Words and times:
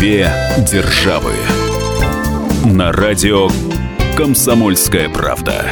Две 0.00 0.32
державы. 0.66 1.34
На 2.64 2.90
радио 2.90 3.50
Комсомольская 4.16 5.10
правда. 5.10 5.66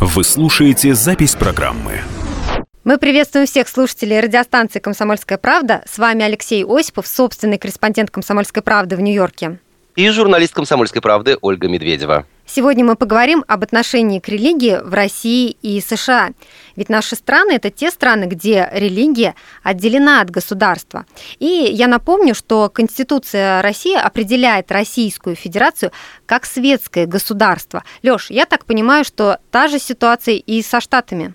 Вы 0.00 0.24
слушаете 0.24 0.94
запись 0.94 1.34
программы. 1.34 2.00
Мы 2.84 2.96
приветствуем 2.96 3.44
всех 3.44 3.68
слушателей 3.68 4.18
радиостанции 4.18 4.78
«Комсомольская 4.78 5.36
правда». 5.36 5.82
С 5.86 5.98
вами 5.98 6.24
Алексей 6.24 6.64
Осипов, 6.64 7.06
собственный 7.06 7.58
корреспондент 7.58 8.10
«Комсомольской 8.10 8.62
правды» 8.62 8.96
в 8.96 9.02
Нью-Йорке. 9.02 9.58
И 9.94 10.08
журналист 10.08 10.54
«Комсомольской 10.54 11.02
правды» 11.02 11.36
Ольга 11.42 11.68
Медведева. 11.68 12.24
Сегодня 12.46 12.84
мы 12.84 12.96
поговорим 12.96 13.44
об 13.46 13.62
отношении 13.62 14.18
к 14.18 14.28
религии 14.28 14.78
в 14.82 14.92
России 14.92 15.56
и 15.62 15.80
США. 15.80 16.30
Ведь 16.76 16.88
наши 16.88 17.16
страны– 17.16 17.52
это 17.54 17.70
те 17.70 17.90
страны, 17.90 18.24
где 18.24 18.68
религия 18.72 19.34
отделена 19.62 20.20
от 20.20 20.30
государства. 20.30 21.06
И 21.38 21.46
я 21.46 21.86
напомню, 21.86 22.34
что 22.34 22.68
Конституция 22.68 23.62
России 23.62 23.96
определяет 23.96 24.72
Российскую 24.72 25.36
Федерацию 25.36 25.92
как 26.26 26.44
светское 26.44 27.06
государство. 27.06 27.84
Лёш, 28.02 28.30
я 28.30 28.44
так 28.44 28.64
понимаю, 28.64 29.04
что 29.04 29.38
та 29.50 29.68
же 29.68 29.78
ситуация 29.78 30.34
и 30.34 30.62
со 30.62 30.80
Штатами 30.80 31.34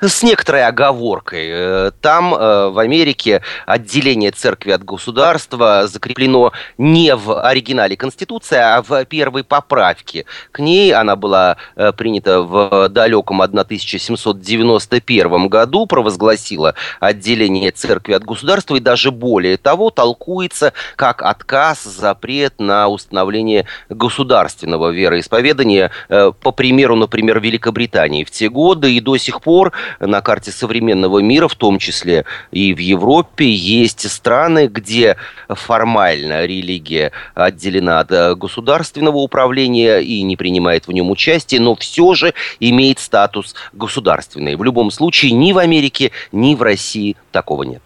с 0.00 0.22
некоторой 0.22 0.66
оговоркой. 0.66 1.48
Э, 1.50 1.90
там, 2.00 2.34
э, 2.34 2.68
в 2.68 2.78
Америке, 2.78 3.42
отделение 3.66 4.30
церкви 4.30 4.72
от 4.72 4.84
государства 4.84 5.86
закреплено 5.86 6.52
не 6.78 7.14
в 7.14 7.40
оригинале 7.40 7.96
Конституции, 7.96 8.58
а 8.58 8.82
в 8.82 9.04
первой 9.04 9.44
поправке. 9.44 10.26
К 10.52 10.58
ней 10.58 10.92
она 10.92 11.16
была 11.16 11.56
э, 11.76 11.92
принята 11.92 12.42
в 12.42 12.88
далеком 12.88 13.40
1791 13.40 15.48
году, 15.48 15.86
провозгласила 15.86 16.74
отделение 17.00 17.70
церкви 17.70 18.14
от 18.14 18.24
государства 18.24 18.76
и 18.76 18.80
даже 18.80 19.10
более 19.10 19.56
того 19.56 19.90
толкуется 19.90 20.72
как 20.96 21.22
отказ, 21.22 21.84
запрет 21.84 22.54
на 22.58 22.88
установление 22.88 23.66
государственного 23.88 24.90
вероисповедания, 24.90 25.90
по 26.08 26.52
примеру, 26.52 26.96
например, 26.96 27.40
Великобритании 27.40 28.24
в 28.24 28.30
те 28.30 28.48
годы 28.48 28.94
и 28.94 29.00
до 29.00 29.16
сих 29.16 29.40
пор 29.40 29.72
на 30.00 30.20
карте 30.20 30.50
современного 30.50 31.20
мира, 31.20 31.48
в 31.48 31.54
том 31.54 31.78
числе 31.78 32.24
и 32.50 32.74
в 32.74 32.78
Европе, 32.78 33.50
есть 33.50 34.10
страны, 34.10 34.68
где 34.68 35.16
формально 35.48 36.46
религия 36.46 37.12
отделена 37.34 38.00
от 38.00 38.12
э, 38.12 38.34
государственного 38.34 39.16
управления 39.16 39.98
и 39.98 40.22
не 40.22 40.36
принимает 40.36 40.86
в 40.86 40.92
нем 40.92 41.10
участие, 41.10 41.60
но 41.60 41.74
все 41.74 42.14
же 42.14 42.34
имеет 42.60 42.98
статус 42.98 43.54
государственный. 43.72 44.56
В 44.56 44.64
любом 44.64 44.90
случае 44.90 45.32
ни 45.32 45.52
в 45.52 45.58
Америке, 45.58 46.10
ни 46.32 46.54
в 46.54 46.62
России 46.62 47.16
такого 47.32 47.62
нет. 47.64 47.82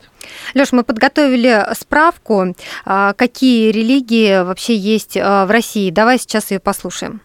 Леш, 0.54 0.72
мы 0.72 0.84
подготовили 0.84 1.66
справку, 1.74 2.54
а, 2.84 3.12
какие 3.14 3.70
религии 3.70 4.42
вообще 4.42 4.76
есть 4.76 5.16
а, 5.16 5.46
в 5.46 5.50
России. 5.50 5.90
Давай 5.90 6.18
сейчас 6.18 6.50
ее 6.50 6.60
послушаем. 6.60 7.20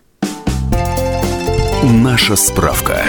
Наша 1.83 2.35
справка. 2.35 3.03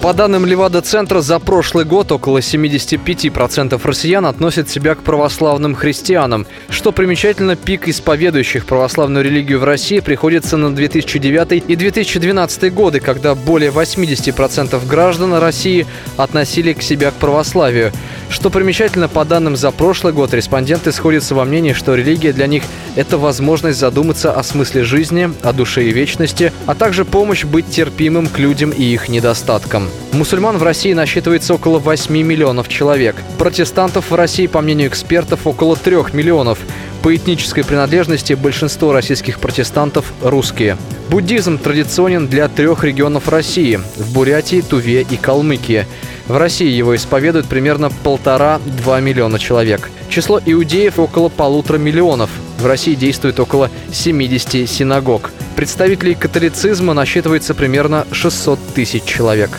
По 0.00 0.14
данным 0.14 0.46
Левада-центра, 0.46 1.20
за 1.20 1.38
прошлый 1.38 1.84
год 1.84 2.10
около 2.10 2.38
75% 2.38 3.78
россиян 3.84 4.24
относят 4.24 4.70
себя 4.70 4.94
к 4.94 5.02
православным 5.02 5.74
христианам. 5.74 6.46
Что 6.70 6.90
примечательно, 6.90 7.54
пик 7.54 7.86
исповедующих 7.86 8.64
православную 8.64 9.22
религию 9.22 9.60
в 9.60 9.64
России 9.64 10.00
приходится 10.00 10.56
на 10.56 10.74
2009 10.74 11.64
и 11.68 11.76
2012 11.76 12.72
годы, 12.72 13.00
когда 13.00 13.34
более 13.34 13.70
80% 13.70 14.86
граждан 14.86 15.34
России 15.34 15.86
относили 16.16 16.72
к 16.72 16.80
себя 16.82 17.10
к 17.10 17.14
православию. 17.14 17.92
Что 18.30 18.48
примечательно, 18.48 19.08
по 19.08 19.26
данным 19.26 19.54
за 19.54 19.70
прошлый 19.70 20.14
год, 20.14 20.32
респонденты 20.32 20.92
сходятся 20.92 21.34
во 21.34 21.44
мнении, 21.44 21.74
что 21.74 21.94
религия 21.94 22.32
для 22.32 22.46
них– 22.46 22.62
это 22.96 23.18
возможность 23.18 23.78
задуматься 23.78 24.32
о 24.32 24.42
смысле 24.42 24.82
жизни, 24.82 25.30
о 25.42 25.52
душе 25.52 25.84
и 25.84 25.92
вечности, 25.92 26.54
а 26.64 26.74
также 26.74 27.04
помощь 27.04 27.44
быть 27.44 27.68
терпимым 27.68 28.28
к 28.28 28.38
людям 28.38 28.70
и 28.70 28.82
их 28.82 29.10
недостаткам. 29.10 29.89
Мусульман 30.12 30.58
в 30.58 30.62
России 30.62 30.92
насчитывается 30.92 31.54
около 31.54 31.78
8 31.78 32.14
миллионов 32.22 32.68
человек. 32.68 33.16
Протестантов 33.38 34.10
в 34.10 34.14
России, 34.14 34.46
по 34.46 34.60
мнению 34.60 34.88
экспертов, 34.88 35.46
около 35.46 35.76
3 35.76 36.12
миллионов. 36.12 36.58
По 37.02 37.14
этнической 37.14 37.64
принадлежности 37.64 38.34
большинство 38.34 38.92
российских 38.92 39.38
протестантов– 39.38 40.12
русские. 40.22 40.76
Буддизм 41.08 41.58
традиционен 41.58 42.26
для 42.26 42.48
трех 42.48 42.84
регионов 42.84 43.28
России– 43.28 43.80
в 43.96 44.12
Бурятии, 44.12 44.60
Туве 44.60 45.06
и 45.08 45.16
Калмыкии. 45.16 45.86
В 46.26 46.36
России 46.36 46.68
его 46.68 46.94
исповедуют 46.94 47.46
примерно 47.46 47.90
полтора-два 47.90 49.00
миллиона 49.00 49.38
человек. 49.38 49.90
Число 50.08 50.40
иудеев 50.44 50.98
около 50.98 51.28
полутора 51.28 51.78
миллионов. 51.78 52.30
В 52.58 52.66
России 52.66 52.94
действует 52.94 53.40
около 53.40 53.70
70 53.92 54.68
синагог. 54.68 55.30
Представителей 55.60 56.14
католицизма 56.14 56.94
насчитывается 56.94 57.54
примерно 57.54 58.06
600 58.12 58.58
тысяч 58.74 59.04
человек. 59.04 59.50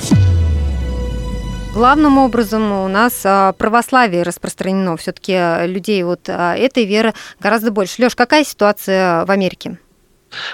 Главным 1.75 2.17
образом 2.17 2.71
у 2.71 2.87
нас 2.87 3.21
а, 3.23 3.53
православие 3.53 4.23
распространено. 4.23 4.97
Все-таки 4.97 5.67
людей 5.67 6.01
вот 6.01 6.21
а, 6.27 6.55
этой 6.55 6.85
веры 6.85 7.13
гораздо 7.39 7.69
больше. 7.69 8.01
Леш, 8.01 8.15
какая 8.15 8.43
ситуация 8.43 9.25
в 9.25 9.29
Америке? 9.29 9.77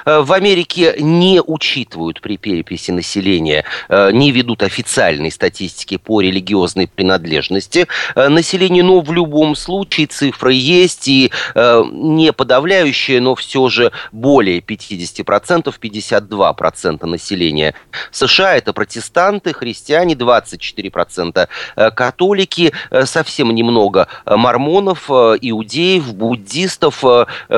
Э, 0.06 0.22
в 0.22 0.32
Америке 0.34 0.96
не 1.00 1.42
учитывают 1.46 2.22
при 2.22 2.38
переписи 2.38 2.92
населения, 2.92 3.64
э, 3.90 4.12
не 4.12 4.32
ведут 4.32 4.64
официальной 4.64 5.32
статистики 5.32 5.98
по 5.98 6.22
религиозной 6.22 6.88
принадлежности 6.88 7.88
э, 8.16 8.28
населения, 8.30 8.84
но 8.84 9.02
в 9.02 9.12
любом 9.12 9.56
случае 9.56 10.08
цифры 10.08 10.54
есть 10.54 11.08
и 11.08 11.32
не 11.56 12.34
подавляющие, 12.34 13.20
но 13.20 13.36
все 13.36 13.70
же 13.70 13.92
более 14.12 14.60
50%, 14.60 15.74
52% 15.80 17.06
населения 17.06 17.74
США 18.12 18.56
это 18.56 18.74
протестанты, 18.74 19.54
христиане 19.54 20.14
24%, 20.16 21.48
католики, 21.92 22.74
совсем 23.06 23.54
немного 23.54 24.08
мормонов, 24.26 25.10
иудеев, 25.10 26.14
буддистов, 26.14 26.98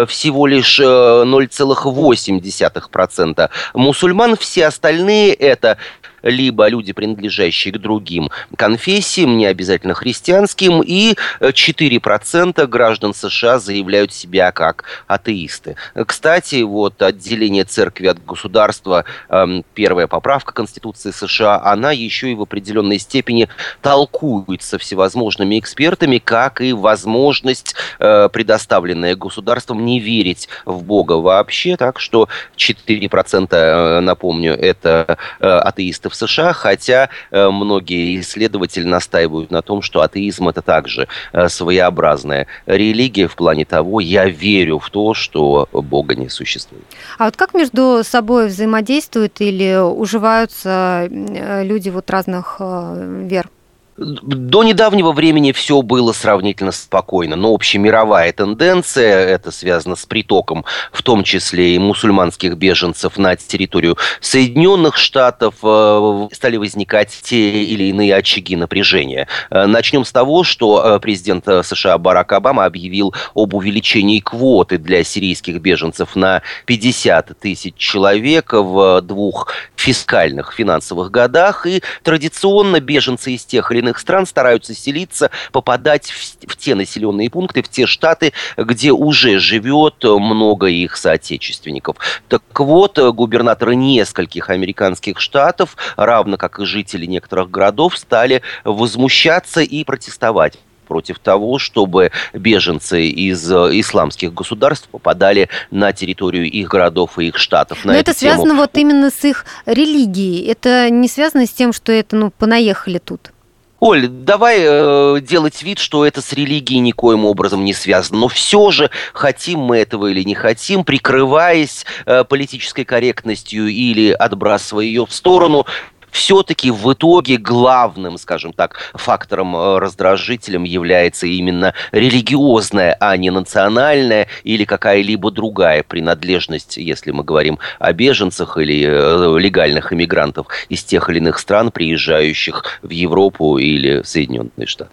всего 0.07 0.47
лишь 0.47 0.79
0,8 0.79 2.08
0,8%. 2.13 3.49
Мусульман 3.73 4.35
все 4.35 4.67
остальные 4.67 5.33
это 5.33 5.77
либо 6.21 6.67
люди, 6.67 6.93
принадлежащие 6.93 7.73
к 7.73 7.77
другим 7.77 8.29
конфессиям, 8.55 9.37
не 9.37 9.45
обязательно 9.45 9.93
христианским, 9.93 10.81
и 10.81 11.15
4% 11.41 12.65
граждан 12.67 13.13
США 13.13 13.59
заявляют 13.59 14.13
себя 14.13 14.51
как 14.51 14.83
атеисты. 15.07 15.75
Кстати, 16.05 16.61
вот 16.61 17.01
отделение 17.01 17.63
церкви 17.63 18.07
от 18.07 18.23
государства, 18.23 19.05
эм, 19.29 19.63
первая 19.73 20.07
поправка 20.07 20.53
Конституции 20.53 21.11
США, 21.11 21.61
она 21.63 21.91
еще 21.91 22.31
и 22.31 22.35
в 22.35 22.41
определенной 22.41 22.99
степени 22.99 23.47
толкуется 23.81 24.77
всевозможными 24.77 25.59
экспертами, 25.59 26.17
как 26.17 26.61
и 26.61 26.73
возможность, 26.73 27.75
э, 27.99 28.29
предоставленная 28.29 29.15
государством, 29.15 29.85
не 29.85 29.99
верить 29.99 30.49
в 30.65 30.83
Бога 30.83 31.13
вообще, 31.13 31.77
так 31.77 31.99
что 31.99 32.27
4%, 32.55 33.49
э, 33.51 33.99
напомню, 33.99 34.53
это 34.53 35.17
э, 35.39 35.47
атеисты 35.47 36.08
в 36.09 36.15
США, 36.15 36.53
хотя 36.53 37.09
э, 37.31 37.49
многие 37.49 38.19
исследователи 38.19 38.83
настаивают 38.83 39.51
на 39.51 39.61
том, 39.61 39.81
что 39.81 40.01
атеизм 40.01 40.49
это 40.49 40.61
также 40.61 41.07
своеобразная 41.47 42.47
религия 42.65 43.27
в 43.27 43.35
плане 43.35 43.65
того, 43.65 43.99
я 43.99 44.27
верю 44.27 44.79
в 44.79 44.89
то, 44.89 45.13
что 45.13 45.67
Бога 45.71 46.15
не 46.15 46.29
существует. 46.29 46.83
А 47.17 47.25
вот 47.25 47.35
как 47.37 47.53
между 47.53 48.01
собой 48.03 48.47
взаимодействуют 48.47 49.39
или 49.41 49.77
уживаются 49.79 51.07
люди 51.09 51.89
вот 51.89 52.09
разных 52.09 52.57
вер? 52.59 53.49
До 53.99 54.63
недавнего 54.63 55.11
времени 55.11 55.51
все 55.51 55.81
было 55.81 56.13
сравнительно 56.13 56.71
спокойно, 56.71 57.35
но 57.35 57.53
общемировая 57.53 58.31
тенденция, 58.31 59.27
это 59.27 59.51
связано 59.51 59.97
с 59.97 60.05
притоком, 60.05 60.63
в 60.93 61.03
том 61.03 61.25
числе 61.25 61.75
и 61.75 61.79
мусульманских 61.79 62.55
беженцев 62.55 63.17
на 63.17 63.35
территорию 63.35 63.97
Соединенных 64.21 64.95
Штатов, 64.95 65.55
э, 65.63 66.27
стали 66.31 66.55
возникать 66.55 67.09
те 67.23 67.63
или 67.63 67.85
иные 67.85 68.15
очаги 68.15 68.55
напряжения. 68.55 69.27
Э, 69.49 69.65
начнем 69.65 70.05
с 70.05 70.13
того, 70.13 70.45
что 70.45 70.95
э, 70.95 70.99
президент 71.01 71.45
США 71.45 71.97
Барак 71.97 72.31
Обама 72.31 72.63
объявил 72.63 73.13
об 73.35 73.53
увеличении 73.53 74.21
квоты 74.21 74.77
для 74.77 75.03
сирийских 75.03 75.59
беженцев 75.59 76.15
на 76.15 76.41
50 76.67 77.37
тысяч 77.37 77.75
человек 77.75 78.53
в 78.53 79.01
двух 79.01 79.51
фискальных, 79.75 80.53
финансовых 80.53 81.11
годах, 81.11 81.65
и 81.65 81.81
традиционно 82.03 82.79
беженцы 82.79 83.31
из 83.31 83.43
тех 83.43 83.71
или 83.71 83.79
иных 83.79 83.88
стран 83.97 84.27
стараются 84.27 84.75
селиться, 84.75 85.31
попадать 85.51 86.11
в, 86.11 86.51
в 86.51 86.57
те 86.57 86.75
населенные 86.75 87.29
пункты, 87.31 87.63
в 87.63 87.69
те 87.69 87.87
штаты, 87.87 88.33
где 88.57 88.91
уже 88.91 89.39
живет 89.39 90.03
много 90.03 90.67
их 90.67 90.97
соотечественников. 90.97 91.95
Так 92.27 92.43
вот, 92.59 92.99
губернаторы 92.99 93.75
нескольких 93.75 94.51
американских 94.51 95.19
штатов, 95.19 95.77
равно 95.95 96.37
как 96.37 96.59
и 96.59 96.65
жители 96.65 97.05
некоторых 97.05 97.49
городов, 97.49 97.97
стали 97.97 98.41
возмущаться 98.63 99.61
и 99.61 99.83
протестовать 99.83 100.59
против 100.89 101.19
того, 101.19 101.59
чтобы 101.59 102.11
беженцы 102.33 103.07
из 103.07 103.49
э, 103.49 103.79
исламских 103.79 104.33
государств 104.33 104.89
попадали 104.89 105.47
на 105.71 105.93
территорию 105.93 106.49
их 106.49 106.67
городов 106.67 107.19
и 107.19 107.27
их 107.27 107.37
штатов. 107.37 107.85
На 107.85 107.93
Но 107.93 107.99
это 107.99 108.13
тему... 108.13 108.33
связано 108.33 108.55
вот 108.55 108.71
именно 108.75 109.11
с 109.11 109.23
их 109.23 109.45
религией. 109.65 110.47
Это 110.47 110.89
не 110.89 111.07
связано 111.07 111.45
с 111.45 111.51
тем, 111.51 111.71
что 111.71 111.91
это, 111.91 112.15
ну, 112.15 112.31
понаехали 112.31 112.97
тут. 112.97 113.31
Оль, 113.79 114.07
давай 114.07 114.57
э, 114.59 115.21
делать 115.21 115.63
вид, 115.63 115.79
что 115.79 116.05
это 116.05 116.21
с 116.21 116.33
религией 116.33 116.79
никоим 116.79 117.25
образом 117.25 117.63
не 117.63 117.73
связано. 117.73 118.19
Но 118.19 118.27
все 118.27 118.71
же, 118.71 118.89
хотим 119.13 119.59
мы 119.59 119.77
этого 119.77 120.07
или 120.07 120.23
не 120.23 120.35
хотим, 120.35 120.83
прикрываясь 120.83 121.85
э, 122.05 122.25
политической 122.25 122.83
корректностью 122.83 123.67
или 123.67 124.11
отбрасывая 124.11 124.83
ее 124.83 125.05
в 125.05 125.13
сторону, 125.13 125.65
все-таки 126.11 126.71
в 126.71 126.93
итоге 126.93 127.37
главным, 127.37 128.17
скажем 128.17 128.53
так, 128.53 128.91
фактором 128.93 129.55
э, 129.55 129.79
раздражителем 129.79 130.63
является 130.63 131.27
именно 131.27 131.73
религиозная, 131.91 132.95
а 132.99 133.15
не 133.17 133.29
национальная 133.29 134.27
или 134.43 134.65
какая-либо 134.65 135.31
другая 135.31 135.83
принадлежность, 135.83 136.77
если 136.77 137.11
мы 137.11 137.23
говорим 137.23 137.59
о 137.79 137.93
беженцах 137.93 138.57
или 138.57 138.85
э, 138.85 139.39
легальных 139.39 139.93
иммигрантов 139.93 140.47
из 140.69 140.83
тех 140.83 141.09
или 141.09 141.19
иных 141.19 141.39
стран, 141.39 141.71
приезжающих 141.71 142.79
в 142.81 142.89
Европу 142.89 143.57
или 143.57 144.01
в 144.01 144.07
Соединенные 144.07 144.67
Штаты. 144.67 144.91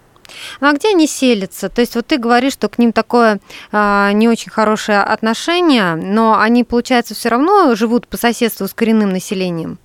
Ну 0.60 0.68
а 0.68 0.72
где 0.72 0.90
они 0.90 1.06
селятся? 1.06 1.68
То 1.68 1.80
есть 1.80 1.94
вот 1.94 2.06
ты 2.06 2.18
говоришь, 2.18 2.54
что 2.54 2.68
к 2.68 2.78
ним 2.78 2.92
такое 2.92 3.40
а, 3.72 4.12
не 4.12 4.28
очень 4.28 4.50
хорошее 4.50 5.00
отношение, 5.00 5.94
но 5.94 6.38
они, 6.38 6.64
получается, 6.64 7.14
все 7.14 7.28
равно 7.28 7.74
живут 7.74 8.06
по 8.08 8.16
соседству 8.16 8.66
с 8.66 8.74
коренным 8.74 9.10
населением? 9.10 9.78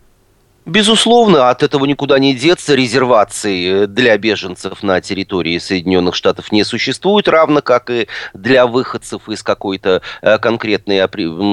Безусловно, 0.66 1.50
от 1.50 1.63
этого 1.63 1.86
никуда 1.86 2.19
не 2.19 2.36
деться. 2.36 2.75
Резерваций 2.75 3.88
для 3.88 4.16
беженцев 4.19 4.84
на 4.84 5.02
территории 5.02 5.58
Соединенных 5.58 6.13
Штатов 6.13 6.52
не 6.52 6.63
существует, 6.63 7.28
равно 7.28 7.63
как 7.63 7.90
и 7.90 8.08
для 8.36 8.68
выходцев 8.68 9.28
из 9.28 9.42
какой-то 9.42 10.04
э, 10.22 10.38
конкретной 10.38 11.02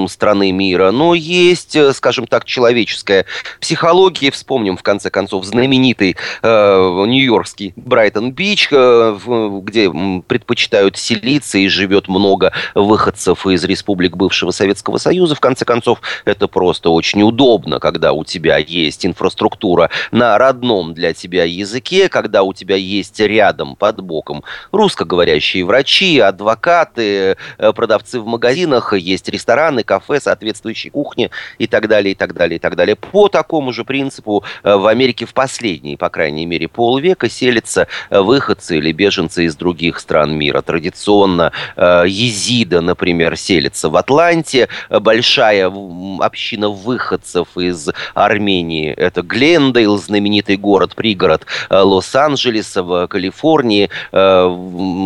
страны 0.09 0.53
мира. 0.53 0.91
Но 0.91 1.15
есть, 1.15 1.75
э, 1.75 1.95
скажем 1.95 2.27
так, 2.27 2.45
человеческая 2.45 3.25
психология. 3.63 4.31
Вспомним, 4.31 4.77
в 4.77 4.83
конце 4.83 5.09
концов, 5.09 5.47
знаменитый 5.47 6.17
э, 6.43 7.05
нью-йоркский 7.07 7.73
Брайтон-Бич, 7.77 8.69
э, 8.73 9.19
где 9.63 9.91
предпочитают 10.27 10.99
селиться 10.99 11.57
и 11.57 11.69
живет 11.69 12.09
много 12.09 12.53
выходцев 12.75 13.47
из 13.47 13.65
республик 13.65 14.19
бывшего 14.19 14.51
Советского 14.51 14.99
Союза. 14.99 15.35
В 15.35 15.41
конце 15.41 15.65
концов, 15.65 16.03
это 16.27 16.47
просто 16.47 16.91
очень 16.91 17.23
удобно, 17.23 17.81
когда 17.81 18.13
у 18.13 18.23
тебя 18.25 18.59
есть 18.59 18.98
есть 18.99 19.07
инфраструктура 19.07 19.91
на 20.11 20.37
родном 20.39 20.93
для 20.95 21.13
тебя 21.15 21.45
языке, 21.45 22.09
когда 22.09 22.43
у 22.43 22.53
тебя 22.53 22.75
есть 22.77 23.21
рядом, 23.21 23.77
под 23.77 24.01
боком 24.01 24.43
русскоговорящие 24.73 25.65
врачи, 25.65 26.19
адвокаты, 26.19 27.37
э, 27.59 27.73
продавцы 27.73 28.21
в 28.21 28.27
магазинах, 28.27 28.93
есть 28.95 29.29
рестораны, 29.29 29.85
кафе, 29.85 30.21
соответствующие 30.21 30.91
кухни 30.91 31.31
и 31.59 31.67
так 31.67 31.87
далее, 31.87 32.13
и 32.13 32.15
так 32.15 32.35
далее, 32.35 32.57
и 32.57 32.59
так 32.59 32.75
далее. 32.75 32.97
По 32.97 33.29
такому 33.29 33.73
же 33.73 33.85
принципу 33.85 34.43
э, 34.65 34.75
в 34.75 34.87
Америке 34.87 35.27
в 35.27 35.35
последние, 35.35 35.97
по 35.97 36.09
крайней 36.09 36.47
мере, 36.47 36.67
полвека 36.67 37.29
селятся 37.29 37.87
э, 38.11 38.21
выходцы 38.21 38.79
или 38.79 38.93
беженцы 38.93 39.45
из 39.45 39.55
других 39.55 40.01
стран 40.01 40.37
мира. 40.37 40.61
Традиционно 40.63 41.53
езида, 41.77 42.81
например, 42.81 43.37
селится 43.37 43.89
в 43.89 43.97
Атланте, 43.97 44.69
большая 44.91 45.73
община 46.21 46.69
выходцев 46.69 47.57
из 47.57 47.89
Армении 48.15 48.88
это 48.97 49.23
Глендейл, 49.23 49.99
знаменитый 49.99 50.57
город, 50.57 50.95
пригород 50.95 51.47
э, 51.71 51.77
Лос-Анджелеса 51.77 52.83
в 52.83 53.07
Калифорнии. 53.09 53.91
Э, 54.13 54.49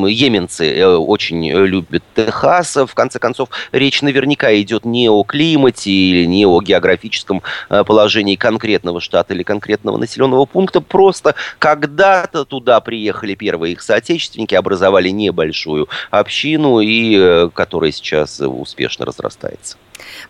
йеменцы 0.08 0.72
э, 0.74 0.86
очень 0.86 1.50
любят 1.50 2.02
Техас. 2.14 2.76
В 2.76 2.94
конце 2.94 3.18
концов, 3.18 3.48
речь 3.72 4.02
наверняка 4.02 4.54
идет 4.60 4.84
не 4.84 5.08
о 5.08 5.22
климате 5.24 5.90
или 5.90 6.26
не 6.26 6.46
о 6.46 6.60
географическом 6.60 7.42
положении 7.68 8.36
конкретного 8.36 9.00
штата 9.00 9.34
или 9.34 9.42
конкретного 9.42 9.96
населенного 9.96 10.46
пункта. 10.46 10.80
Просто 10.80 11.34
когда-то 11.58 12.44
туда 12.44 12.80
приехали 12.80 13.34
первые 13.34 13.72
их 13.72 13.82
соотечественники, 13.82 14.54
образовали 14.54 15.08
небольшую 15.08 15.88
общину, 16.10 16.80
и 16.80 17.48
которая 17.54 17.92
сейчас 17.92 18.40
успешно 18.40 19.06
разрастается. 19.06 19.76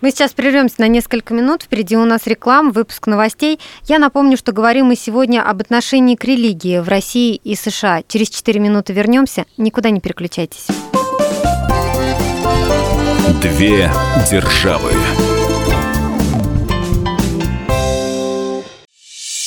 Мы 0.00 0.10
сейчас 0.10 0.32
прервемся 0.32 0.76
на 0.78 0.88
несколько 0.88 1.34
минут. 1.34 1.62
Впереди 1.62 1.96
у 1.96 2.04
нас 2.04 2.26
реклама, 2.26 2.70
выпуск 2.70 3.06
новостей. 3.06 3.60
Я 3.84 3.98
напомню, 3.98 4.36
что 4.36 4.52
говорим 4.52 4.86
мы 4.86 4.96
сегодня 4.96 5.42
об 5.42 5.60
отношении 5.60 6.16
к 6.16 6.24
религии 6.24 6.78
в 6.78 6.88
России 6.88 7.34
и 7.34 7.54
США. 7.54 8.02
Через 8.06 8.30
4 8.30 8.60
минуты 8.60 8.92
вернемся. 8.92 9.46
Никуда 9.56 9.90
не 9.90 10.00
переключайтесь. 10.00 10.66
Две 13.42 13.90
державы. 14.30 14.92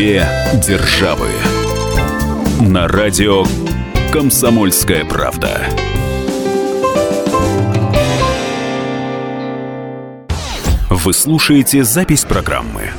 Две 0.00 0.26
державы. 0.66 1.28
На 2.62 2.88
радио 2.88 3.44
Комсомольская 4.10 5.04
правда. 5.04 5.68
Вы 10.88 11.12
слушаете 11.12 11.84
запись 11.84 12.24
программы. 12.24 12.92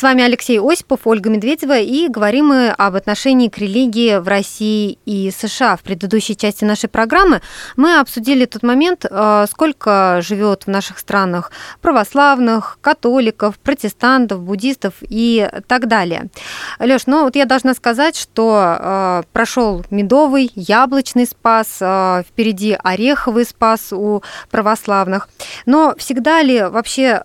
С 0.00 0.02
вами 0.02 0.24
Алексей 0.24 0.58
Осипов, 0.58 1.00
Ольга 1.04 1.28
Медведева, 1.28 1.78
и 1.78 2.08
говорим 2.08 2.46
мы 2.46 2.70
об 2.70 2.94
отношении 2.94 3.50
к 3.50 3.58
религии 3.58 4.16
в 4.16 4.26
России 4.28 4.98
и 5.04 5.30
США. 5.30 5.76
В 5.76 5.82
предыдущей 5.82 6.34
части 6.34 6.64
нашей 6.64 6.88
программы 6.88 7.42
мы 7.76 7.98
обсудили 7.98 8.46
тот 8.46 8.62
момент, 8.62 9.04
э, 9.04 9.44
сколько 9.50 10.20
живет 10.22 10.62
в 10.62 10.68
наших 10.68 10.98
странах 10.98 11.52
православных, 11.82 12.78
католиков, 12.80 13.58
протестантов, 13.58 14.40
буддистов 14.40 14.94
и 15.02 15.46
так 15.68 15.86
далее. 15.86 16.30
Леш, 16.78 17.02
ну 17.04 17.24
вот 17.24 17.36
я 17.36 17.44
должна 17.44 17.74
сказать, 17.74 18.16
что 18.16 18.78
э, 18.80 19.22
прошел 19.34 19.84
медовый, 19.90 20.50
яблочный 20.54 21.26
спас, 21.26 21.76
э, 21.78 22.22
впереди 22.26 22.74
ореховый 22.82 23.44
спас 23.44 23.92
у 23.92 24.22
православных. 24.50 25.28
Но 25.66 25.94
всегда 25.98 26.40
ли 26.40 26.62
вообще 26.62 27.22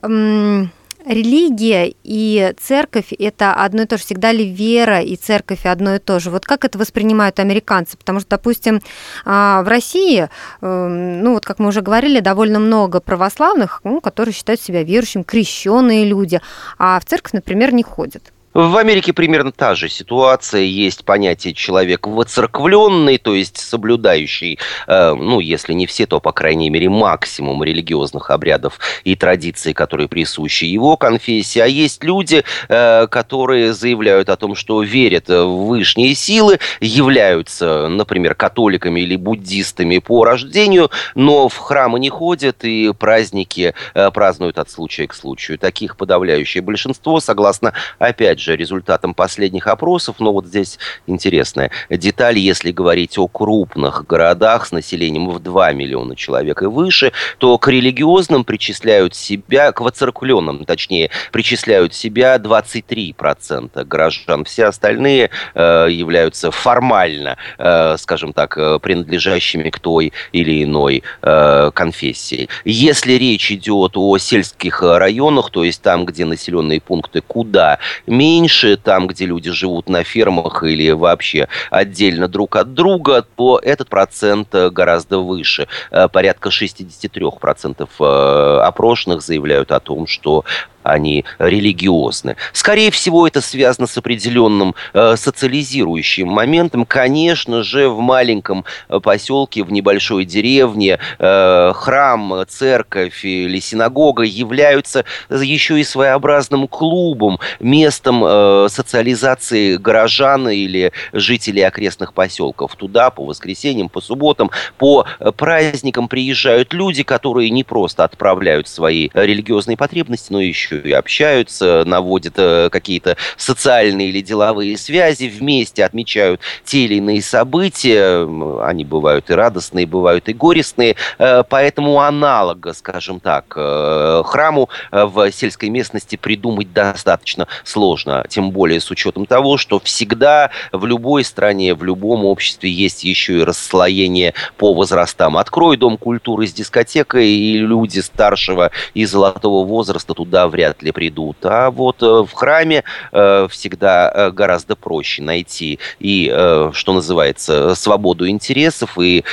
религия 1.06 1.94
и 2.04 2.54
церковь– 2.60 3.14
это 3.20 3.54
одно 3.54 3.84
и 3.84 3.86
то 3.86 3.98
же. 3.98 4.04
Всегда 4.04 4.32
ли 4.32 4.50
вера 4.50 5.02
и 5.02 5.16
церковь 5.16 5.66
одно 5.66 5.96
и 5.96 6.00
то 6.00 6.20
же? 6.20 6.30
Вот 6.30 6.46
как 6.46 6.66
это 6.66 6.78
воспринимают 6.78 7.40
американцы? 7.40 7.98
Потому 7.98 8.20
что, 8.20 8.30
допустим, 8.30 8.82
а, 9.26 9.62
в 9.64 9.68
России, 9.68 10.30
эм, 10.62 11.22
ну 11.22 11.34
вот 11.34 11.46
как 11.46 11.60
мы 11.60 11.68
уже 11.68 11.82
говорили, 11.82 12.20
довольно 12.20 12.60
много 12.60 13.00
православных, 13.00 13.82
ну, 13.84 14.02
которые 14.02 14.34
считают 14.34 14.62
себя 14.62 14.84
верующим, 14.84 15.24
крещенные 15.24 16.06
люди, 16.06 16.42
а 16.78 17.00
в 17.00 17.06
церковь, 17.06 17.34
например, 17.34 17.74
не 17.74 17.84
ходят. 17.84 18.32
В 18.56 18.78
Америке 18.78 19.12
примерно 19.12 19.52
та 19.52 19.76
же 19.76 19.90
ситуация. 19.90 20.62
Есть 20.62 21.04
понятие 21.04 21.54
человек 21.54 22.08
воцерквленный, 22.08 23.18
то 23.18 23.36
есть 23.36 23.58
соблюдающий, 23.58 24.60
э, 24.88 25.14
ну, 25.14 25.42
если 25.42 25.74
не 25.74 25.86
все, 25.86 26.06
то, 26.06 26.22
по 26.22 26.32
крайней 26.32 26.70
мере, 26.70 26.88
максимум 26.88 27.66
религиозных 27.66 28.32
обрядов 28.32 28.80
и 29.04 29.18
традиций, 29.18 29.74
которые 29.74 30.08
присущи 30.08 30.64
его 30.64 30.96
конфессии. 30.96 31.60
А 31.60 31.66
есть 31.66 32.02
люди, 32.06 32.46
э, 32.70 33.08
которые 33.08 33.74
заявляют 33.74 34.30
о 34.30 34.38
том, 34.38 34.56
что 34.56 34.82
верят 34.82 35.28
в 35.28 35.66
высшие 35.68 36.16
силы, 36.16 36.60
являются, 36.80 37.90
например, 37.90 38.36
католиками 38.36 39.02
или 39.02 39.18
буддистами 39.18 39.98
по 39.98 40.24
рождению, 40.24 40.92
но 41.14 41.50
в 41.50 41.58
храмы 41.58 42.00
не 42.00 42.10
ходят 42.10 42.64
и 42.64 42.94
праздники 42.98 43.74
э, 43.94 44.12
празднуют 44.12 44.60
от 44.60 44.70
случая 44.70 45.08
к 45.08 45.14
случаю. 45.14 45.60
Таких 45.60 45.98
подавляющее 45.98 46.64
большинство, 46.64 47.20
согласно, 47.20 47.74
опять 48.00 48.40
же, 48.40 48.45
же, 48.46 48.56
результатом 48.56 49.14
последних 49.14 49.68
опросов, 49.68 50.18
но 50.20 50.32
вот 50.32 50.46
здесь 50.46 50.80
интересная 51.08 51.72
деталь, 51.90 52.38
если 52.38 52.72
говорить 52.72 53.18
о 53.18 53.28
крупных 53.28 54.06
городах 54.08 54.68
с 54.68 54.72
населением 54.72 55.30
в 55.30 55.40
2 55.40 55.74
миллиона 55.74 56.16
человек 56.16 56.62
и 56.62 56.68
выше, 56.68 57.12
то 57.40 57.58
к 57.58 57.68
религиозным 57.68 58.46
причисляют 58.46 59.16
себя, 59.16 59.72
к 59.72 59.82
воцерквленным, 59.82 60.66
точнее, 60.66 61.10
причисляют 61.32 61.94
себя 61.94 62.38
23% 62.38 63.84
граждан. 63.84 64.46
Все 64.46 64.66
остальные 64.66 65.32
э, 65.54 65.88
являются 65.90 66.52
формально, 66.52 67.38
э, 67.58 67.98
скажем 67.98 68.34
так, 68.34 68.58
э, 68.58 68.80
принадлежащими 68.80 69.70
к 69.70 69.80
той 69.80 70.14
или 70.32 70.64
иной 70.64 71.04
э, 71.22 71.72
конфессии. 71.74 72.50
Если 72.64 73.14
речь 73.14 73.52
идет 73.52 73.94
о 73.96 74.18
сельских 74.18 74.82
районах, 74.84 75.50
то 75.50 75.64
есть 75.64 75.82
там, 75.82 76.06
где 76.06 76.26
населенные 76.26 76.82
пункты 76.82 77.22
куда 77.22 77.80
меньше, 78.06 78.35
там, 78.78 79.08
где 79.08 79.26
люди 79.26 79.52
живут 79.52 79.90
на 79.90 80.04
фермах 80.04 80.64
или 80.64 80.92
вообще 80.92 81.48
отдельно 81.70 82.28
друг 82.28 82.56
от 82.56 82.74
друга, 82.74 83.26
то 83.36 83.60
этот 83.62 83.90
процент 83.90 84.54
гораздо 84.54 85.20
выше. 85.20 85.68
Э, 85.92 86.08
порядка 86.08 86.50
63% 86.50 87.88
э, 88.00 88.60
опрошенных 88.62 89.22
заявляют 89.22 89.72
о 89.72 89.80
том, 89.80 90.08
что 90.08 90.44
они 90.86 91.26
религиозны. 91.40 92.36
Скорее 92.54 92.92
всего, 92.92 93.28
это 93.28 93.42
связано 93.42 93.88
с 93.88 93.98
определенным 93.98 94.76
э, 94.94 95.16
социализирующим 95.18 96.28
моментом. 96.28 96.86
Конечно 96.86 97.64
же, 97.64 97.90
в 97.90 98.00
маленьком 98.00 98.66
э, 98.88 99.00
поселке, 99.00 99.64
в 99.64 99.72
небольшой 99.72 100.26
деревне 100.26 101.00
э, 101.18 101.72
храм, 101.74 102.46
церковь 102.48 103.26
или 103.26 103.60
синагога 103.60 104.24
являются 104.24 105.06
еще 105.30 105.80
и 105.80 105.84
своеобразным 105.84 106.68
клубом, 106.68 107.40
местом 107.60 108.24
э, 108.24 108.68
социализации 108.70 109.78
горожан 109.78 110.50
или 110.50 110.92
жителей 111.14 111.64
окрестных 111.64 112.14
поселков. 112.14 112.76
Туда 112.76 113.10
по 113.10 113.26
воскресеньям, 113.26 113.90
по 113.90 114.02
субботам, 114.02 114.52
по 114.78 115.06
праздникам 115.38 116.08
приезжают 116.08 116.74
люди, 116.74 117.02
которые 117.02 117.50
не 117.50 117.64
просто 117.64 118.04
отправляют 118.04 118.68
свои 118.68 119.10
религиозные 119.14 119.78
потребности, 119.78 120.32
но 120.32 120.42
еще 120.42 120.75
еще 120.76 120.90
и 120.90 120.92
общаются, 120.92 121.84
наводят 121.86 122.34
э, 122.38 122.70
какие-то 122.72 123.18
социальные 123.38 124.10
или 124.10 124.22
деловые 124.22 124.78
связи, 124.78 125.26
вместе 125.26 125.84
отмечают 125.84 126.42
те 126.64 126.86
или 126.86 126.96
иные 126.96 127.22
события. 127.22 128.28
Они 128.64 128.86
бывают 128.86 129.30
и 129.30 129.34
радостные, 129.34 129.86
бывают 129.86 130.30
и 130.30 130.34
горестные. 130.34 130.96
Э, 131.18 131.44
поэтому 131.48 132.02
аналога, 132.02 132.74
скажем 132.74 133.20
так, 133.20 133.54
э, 133.56 134.24
храму 134.26 134.70
в 134.92 135.32
сельской 135.32 135.70
местности 135.70 136.16
придумать 136.16 136.74
достаточно 136.74 137.48
сложно. 137.64 138.26
Тем 138.30 138.52
более 138.52 138.80
с 138.80 138.92
учетом 138.92 139.26
того, 139.26 139.58
что 139.58 139.80
всегда 139.80 140.52
в 140.72 140.86
любой 140.86 141.24
стране, 141.24 141.74
в 141.76 141.84
любом 141.84 142.26
обществе 142.26 142.70
есть 142.70 143.04
еще 143.04 143.40
и 143.40 143.44
расслоение 143.44 144.34
по 144.58 144.74
возрастам. 144.74 145.38
Открой 145.38 145.78
дом 145.78 145.98
культуры 145.98 146.48
с 146.48 146.54
дискотекой, 146.54 147.28
и 147.30 147.58
люди 147.58 148.00
старшего 148.00 148.72
и 148.94 149.06
золотого 149.06 149.66
возраста 149.66 150.14
туда 150.14 150.48
вряд 150.48 150.65
вряд 150.66 150.82
ли 150.84 150.92
придут. 150.92 151.38
А 151.44 151.70
вот 151.70 152.02
э, 152.02 152.06
в 152.06 152.32
храме 152.34 152.84
э, 153.12 153.48
всегда 153.50 154.12
э, 154.14 154.32
гораздо 154.32 154.76
проще 154.76 155.22
найти 155.22 155.80
и, 156.00 156.26
что 156.74 156.94
называется, 156.94 157.76
свободу 157.76 158.28
интересов, 158.28 158.98
и 158.98 159.24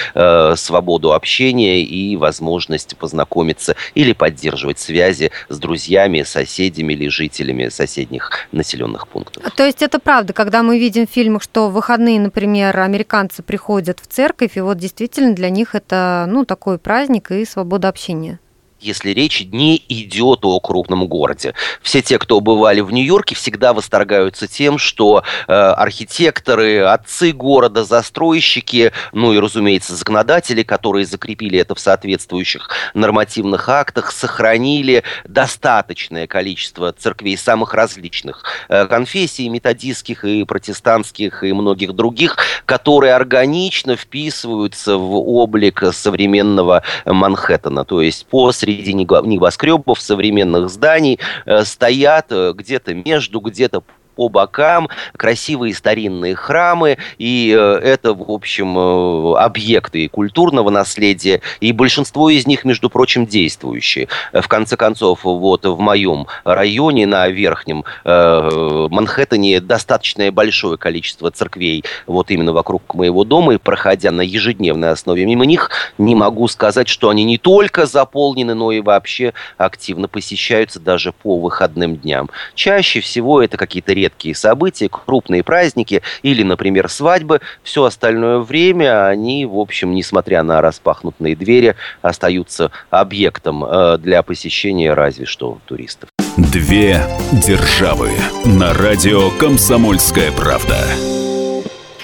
свободу 0.57 1.13
общения, 1.13 1.83
и 1.83 2.17
возможность 2.17 2.97
познакомиться 2.97 3.77
или 3.95 4.13
поддерживать 4.13 4.79
связи 4.79 5.31
с 5.49 5.59
друзьями, 5.59 6.23
соседями 6.23 6.93
или 6.93 7.09
жителями 7.09 7.69
соседних 7.69 8.31
населенных 8.53 9.09
пунктов. 9.09 9.43
То 9.55 9.65
есть 9.65 9.83
это 9.83 9.99
правда, 9.99 10.33
когда 10.33 10.63
мы 10.63 10.79
видим 10.79 11.07
в 11.07 11.11
фильмах, 11.11 11.43
что 11.43 11.69
в 11.69 11.73
выходные, 11.73 12.21
например, 12.21 12.79
американцы 12.79 13.43
приходят 13.43 14.01
в 14.01 14.07
церковь, 14.07 14.57
и 14.57 14.61
вот 14.61 14.79
действительно 14.79 15.35
для 15.35 15.51
них 15.51 15.75
это 15.75 16.27
ну, 16.29 16.45
такой 16.45 16.79
праздник 16.79 17.31
и 17.31 17.45
свобода 17.45 17.89
общения 17.89 18.39
если 18.83 19.11
речь 19.11 19.47
не 19.51 19.83
идет 19.89 20.41
о 20.43 20.59
крупном 20.61 21.07
городе. 21.07 21.55
Все 21.81 22.03
те, 22.03 22.19
кто 22.19 22.41
бывали 22.41 22.81
в 22.81 22.93
Нью-Йорке, 22.93 23.35
всегда 23.35 23.73
восторгаются 23.73 24.49
тем, 24.49 24.79
что 24.79 25.23
э, 25.47 25.53
архитекторы, 25.53 26.81
отцы 26.81 27.33
города, 27.33 27.85
застройщики, 27.85 28.93
ну 29.13 29.33
и, 29.33 29.39
разумеется, 29.39 29.95
законодатели, 29.95 30.63
которые 30.63 31.07
закрепили 31.07 31.59
это 31.59 31.75
в 31.75 31.81
соответствующих 31.81 32.71
нормативных 32.95 33.69
актах, 33.69 34.13
сохранили 34.13 35.05
достаточное 35.25 36.27
количество 36.27 36.93
церквей 36.93 37.37
самых 37.37 37.75
различных 37.75 38.45
э, 38.69 38.87
конфессий, 38.87 39.49
методистских 39.49 40.25
и 40.25 40.45
протестантских 40.45 41.45
и 41.45 41.53
многих 41.53 41.93
других, 41.93 42.37
которые 42.67 43.15
органично 43.15 43.97
вписываются 43.97 44.97
в 44.97 45.15
облик 45.17 45.83
современного 45.93 46.83
Манхэттена. 47.07 47.85
То 47.85 48.03
есть 48.03 48.27
по 48.27 48.53
среди 48.53 48.72
среди 48.77 48.93
небоскребов, 48.95 50.01
современных 50.01 50.69
зданий 50.71 51.19
э, 51.47 51.65
стоят 51.65 52.27
э, 52.31 52.53
где-то 52.55 52.95
между, 52.95 53.41
где-то 53.41 53.83
по 54.15 54.29
бокам, 54.29 54.89
красивые 55.17 55.75
старинные 55.75 56.35
храмы, 56.35 56.99
и 57.19 57.55
э, 57.57 57.81
это, 57.83 58.15
в 58.15 58.31
общем, 58.31 58.79
э, 58.79 59.39
объекты 59.39 60.09
культурного 60.09 60.71
наследия, 60.71 61.41
и 61.61 61.73
большинство 61.73 62.31
из 62.31 62.47
них, 62.47 62.65
между 62.65 62.91
прочим, 62.91 63.27
действующие. 63.27 64.09
В 64.33 64.47
конце 64.49 64.77
концов, 64.77 65.25
вот 65.25 65.65
в 65.65 65.79
моем 65.79 66.27
районе 66.45 67.07
на 67.07 67.29
Верхнем 67.29 67.85
э, 68.05 68.89
Манхэттене 68.91 69.61
достаточно 69.61 70.31
большое 70.31 70.79
количество 70.79 71.31
церквей 71.31 71.85
вот 72.07 72.31
именно 72.31 72.53
вокруг 72.53 72.95
моего 72.95 73.25
дома, 73.25 73.55
и 73.55 73.59
проходя 73.59 74.11
на 74.11 74.23
ежедневной 74.23 74.91
основе 74.91 75.25
мимо 75.25 75.47
них, 75.47 75.71
не 75.99 76.15
могу 76.15 76.49
сказать, 76.49 76.89
что 76.89 77.09
они 77.09 77.25
не 77.25 77.39
только 77.39 77.87
заполнены, 77.87 78.55
но 78.55 78.73
и 78.73 78.81
вообще 78.81 79.33
активно 79.59 80.09
посещаются 80.09 80.81
даже 80.81 81.13
по 81.13 81.39
выходным 81.39 81.97
дням. 81.97 82.31
Чаще 82.55 83.01
всего 83.01 83.43
это 83.43 83.57
какие-то 83.57 83.93
редкие 83.93 84.12
события, 84.35 84.89
крупные 84.89 85.43
праздники 85.43 86.03
или, 86.23 86.43
например, 86.43 86.89
свадьбы. 86.89 87.41
Все 87.63 87.85
остальное 87.85 88.39
время 88.39 89.07
они, 89.07 89.47
в 89.47 89.59
общем, 89.59 89.95
несмотря 89.95 90.43
на 90.43 90.61
распахнутые 90.61 91.37
двери, 91.37 91.75
остаются 92.03 92.71
объектом 92.91 93.65
э, 93.65 93.99
для 93.99 94.23
посещения 94.23 94.95
разве 94.95 95.27
что 95.27 95.59
туристов. 95.67 96.09
Две 96.37 97.03
державы 97.33 98.11
на 98.45 98.73
радио 98.73 99.31
«Комсомольская 99.39 100.33
правда». 100.33 100.79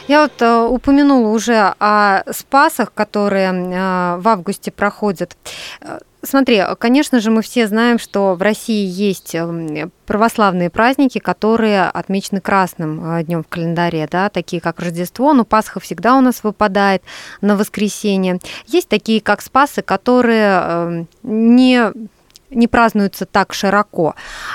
Я 0.08 0.22
вот 0.22 0.40
э, 0.40 0.66
упомянула 0.66 1.28
уже 1.28 1.74
о 1.78 2.22
спасах, 2.32 2.94
которые 2.94 3.50
э, 3.50 4.16
в 4.16 4.26
августе 4.26 4.70
проходят. 4.70 5.36
Э, 5.82 5.98
смотри, 6.22 6.62
конечно 6.78 7.20
же, 7.20 7.30
мы 7.30 7.42
все 7.42 7.66
знаем, 7.66 7.98
что 7.98 8.34
в 8.34 8.40
России 8.40 8.86
есть 8.86 9.34
эм, 9.34 9.92
православные 10.06 10.70
праздники, 10.70 11.18
которые 11.18 11.82
отмечены 11.82 12.40
красным 12.40 13.18
э, 13.18 13.24
днем 13.24 13.44
в 13.44 13.48
календаре, 13.48 14.08
да, 14.10 14.30
такие 14.30 14.62
как 14.62 14.80
Рождество, 14.80 15.34
но 15.34 15.44
Пасха 15.44 15.78
всегда 15.78 16.16
у 16.16 16.22
нас 16.22 16.42
выпадает 16.42 17.02
на 17.42 17.54
воскресенье. 17.54 18.40
Есть 18.66 18.88
такие 18.88 19.20
как 19.20 19.42
Спасы, 19.42 19.82
которые 19.82 20.62
эм, 20.62 21.08
не 21.22 21.92
не 22.50 22.68
празднуются 22.68 23.26
так 23.26 23.54
широко. 23.54 24.14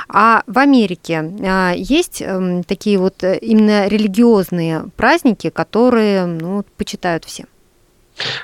А 0.09 0.43
в 0.47 0.57
Америке 0.57 1.33
а, 1.45 1.73
есть 1.75 2.21
эм, 2.21 2.63
такие 2.63 2.97
вот 2.97 3.23
э, 3.23 3.37
именно 3.37 3.87
религиозные 3.87 4.85
праздники, 4.95 5.49
которые 5.49 6.25
ну, 6.25 6.63
почитают 6.77 7.25
все 7.25 7.45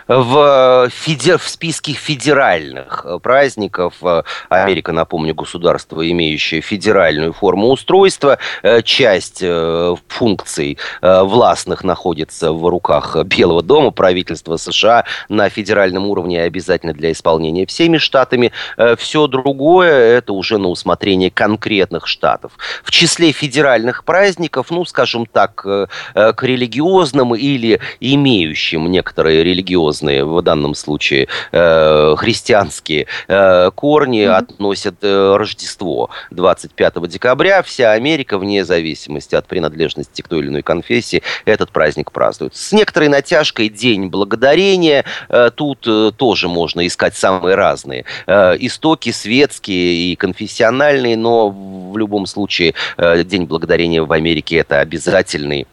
в, 0.07 0.89
федер... 0.89 1.38
в 1.38 1.47
списке 1.47 1.93
федеральных 1.93 3.05
э, 3.05 3.19
праздников 3.19 3.95
э, 4.01 4.23
Америка, 4.49 4.91
напомню, 4.91 5.35
государство, 5.35 6.09
имеющее 6.09 6.61
федеральную 6.61 7.33
форму 7.33 7.69
устройства, 7.69 8.39
э, 8.63 8.81
часть 8.81 9.43
функций 10.07 10.77
властных 11.01 11.83
находится 11.83 12.51
в 12.51 12.67
руках 12.67 13.15
Белого 13.25 13.61
дома, 13.61 13.91
правительства 13.91 14.57
США 14.57 15.05
на 15.29 15.49
федеральном 15.49 16.07
уровне 16.07 16.41
обязательно 16.41 16.93
для 16.93 17.11
исполнения 17.11 17.65
всеми 17.65 17.97
штатами. 17.97 18.51
Все 18.97 19.27
другое 19.27 20.17
это 20.17 20.33
уже 20.33 20.57
на 20.57 20.69
усмотрение 20.69 21.29
конкретных 21.31 22.07
штатов. 22.07 22.53
В 22.83 22.91
числе 22.91 23.31
федеральных 23.31 24.03
праздников, 24.03 24.71
ну, 24.71 24.85
скажем 24.85 25.25
так, 25.25 25.55
к 25.55 25.88
религиозным 26.41 27.35
или 27.35 27.79
имеющим 27.99 28.89
некоторые 28.91 29.43
религиозные 29.43 29.59
религиозные, 29.60 30.25
в 30.25 30.42
данном 30.42 30.75
случае 30.75 31.28
э, 31.51 32.16
христианские 32.18 33.08
э, 33.28 33.72
корни 33.75 34.22
mm-hmm. 34.22 34.36
относят 34.36 34.96
э, 35.01 35.36
Рождество 35.36 36.10
25 36.32 37.08
декабря. 37.08 37.62
Вся 37.62 37.92
Америка, 37.92 38.38
вне 38.38 38.66
зависимости 38.66 39.36
от 39.36 39.48
принадлежности 39.48 40.22
к 40.22 40.28
той 40.28 40.39
или 40.39 40.48
иной 40.48 40.62
конфессии, 40.62 41.22
этот 41.46 41.72
праздник 41.72 42.12
празднует. 42.12 42.56
С 42.56 42.72
некоторой 42.72 43.10
натяжкой 43.10 43.70
День 43.70 44.08
Благодарения. 44.08 45.06
Э, 45.30 45.51
тут 45.54 45.86
э, 45.88 46.12
тоже 46.16 46.48
можно 46.48 46.86
искать 46.88 47.16
самые 47.16 47.56
разные 47.56 48.06
э, 48.28 48.56
истоки 48.60 49.12
светские 49.12 50.12
и 50.12 50.16
конфессиональные, 50.16 51.18
но 51.18 51.50
в 51.50 51.98
любом 51.98 52.25
случае 52.25 52.74
э, 52.98 53.24
День 53.24 53.46
Благодарения 53.46 54.01
в 54.01 54.12
Америке 54.12 54.58
это 54.58 54.80
обязательный 54.80 55.68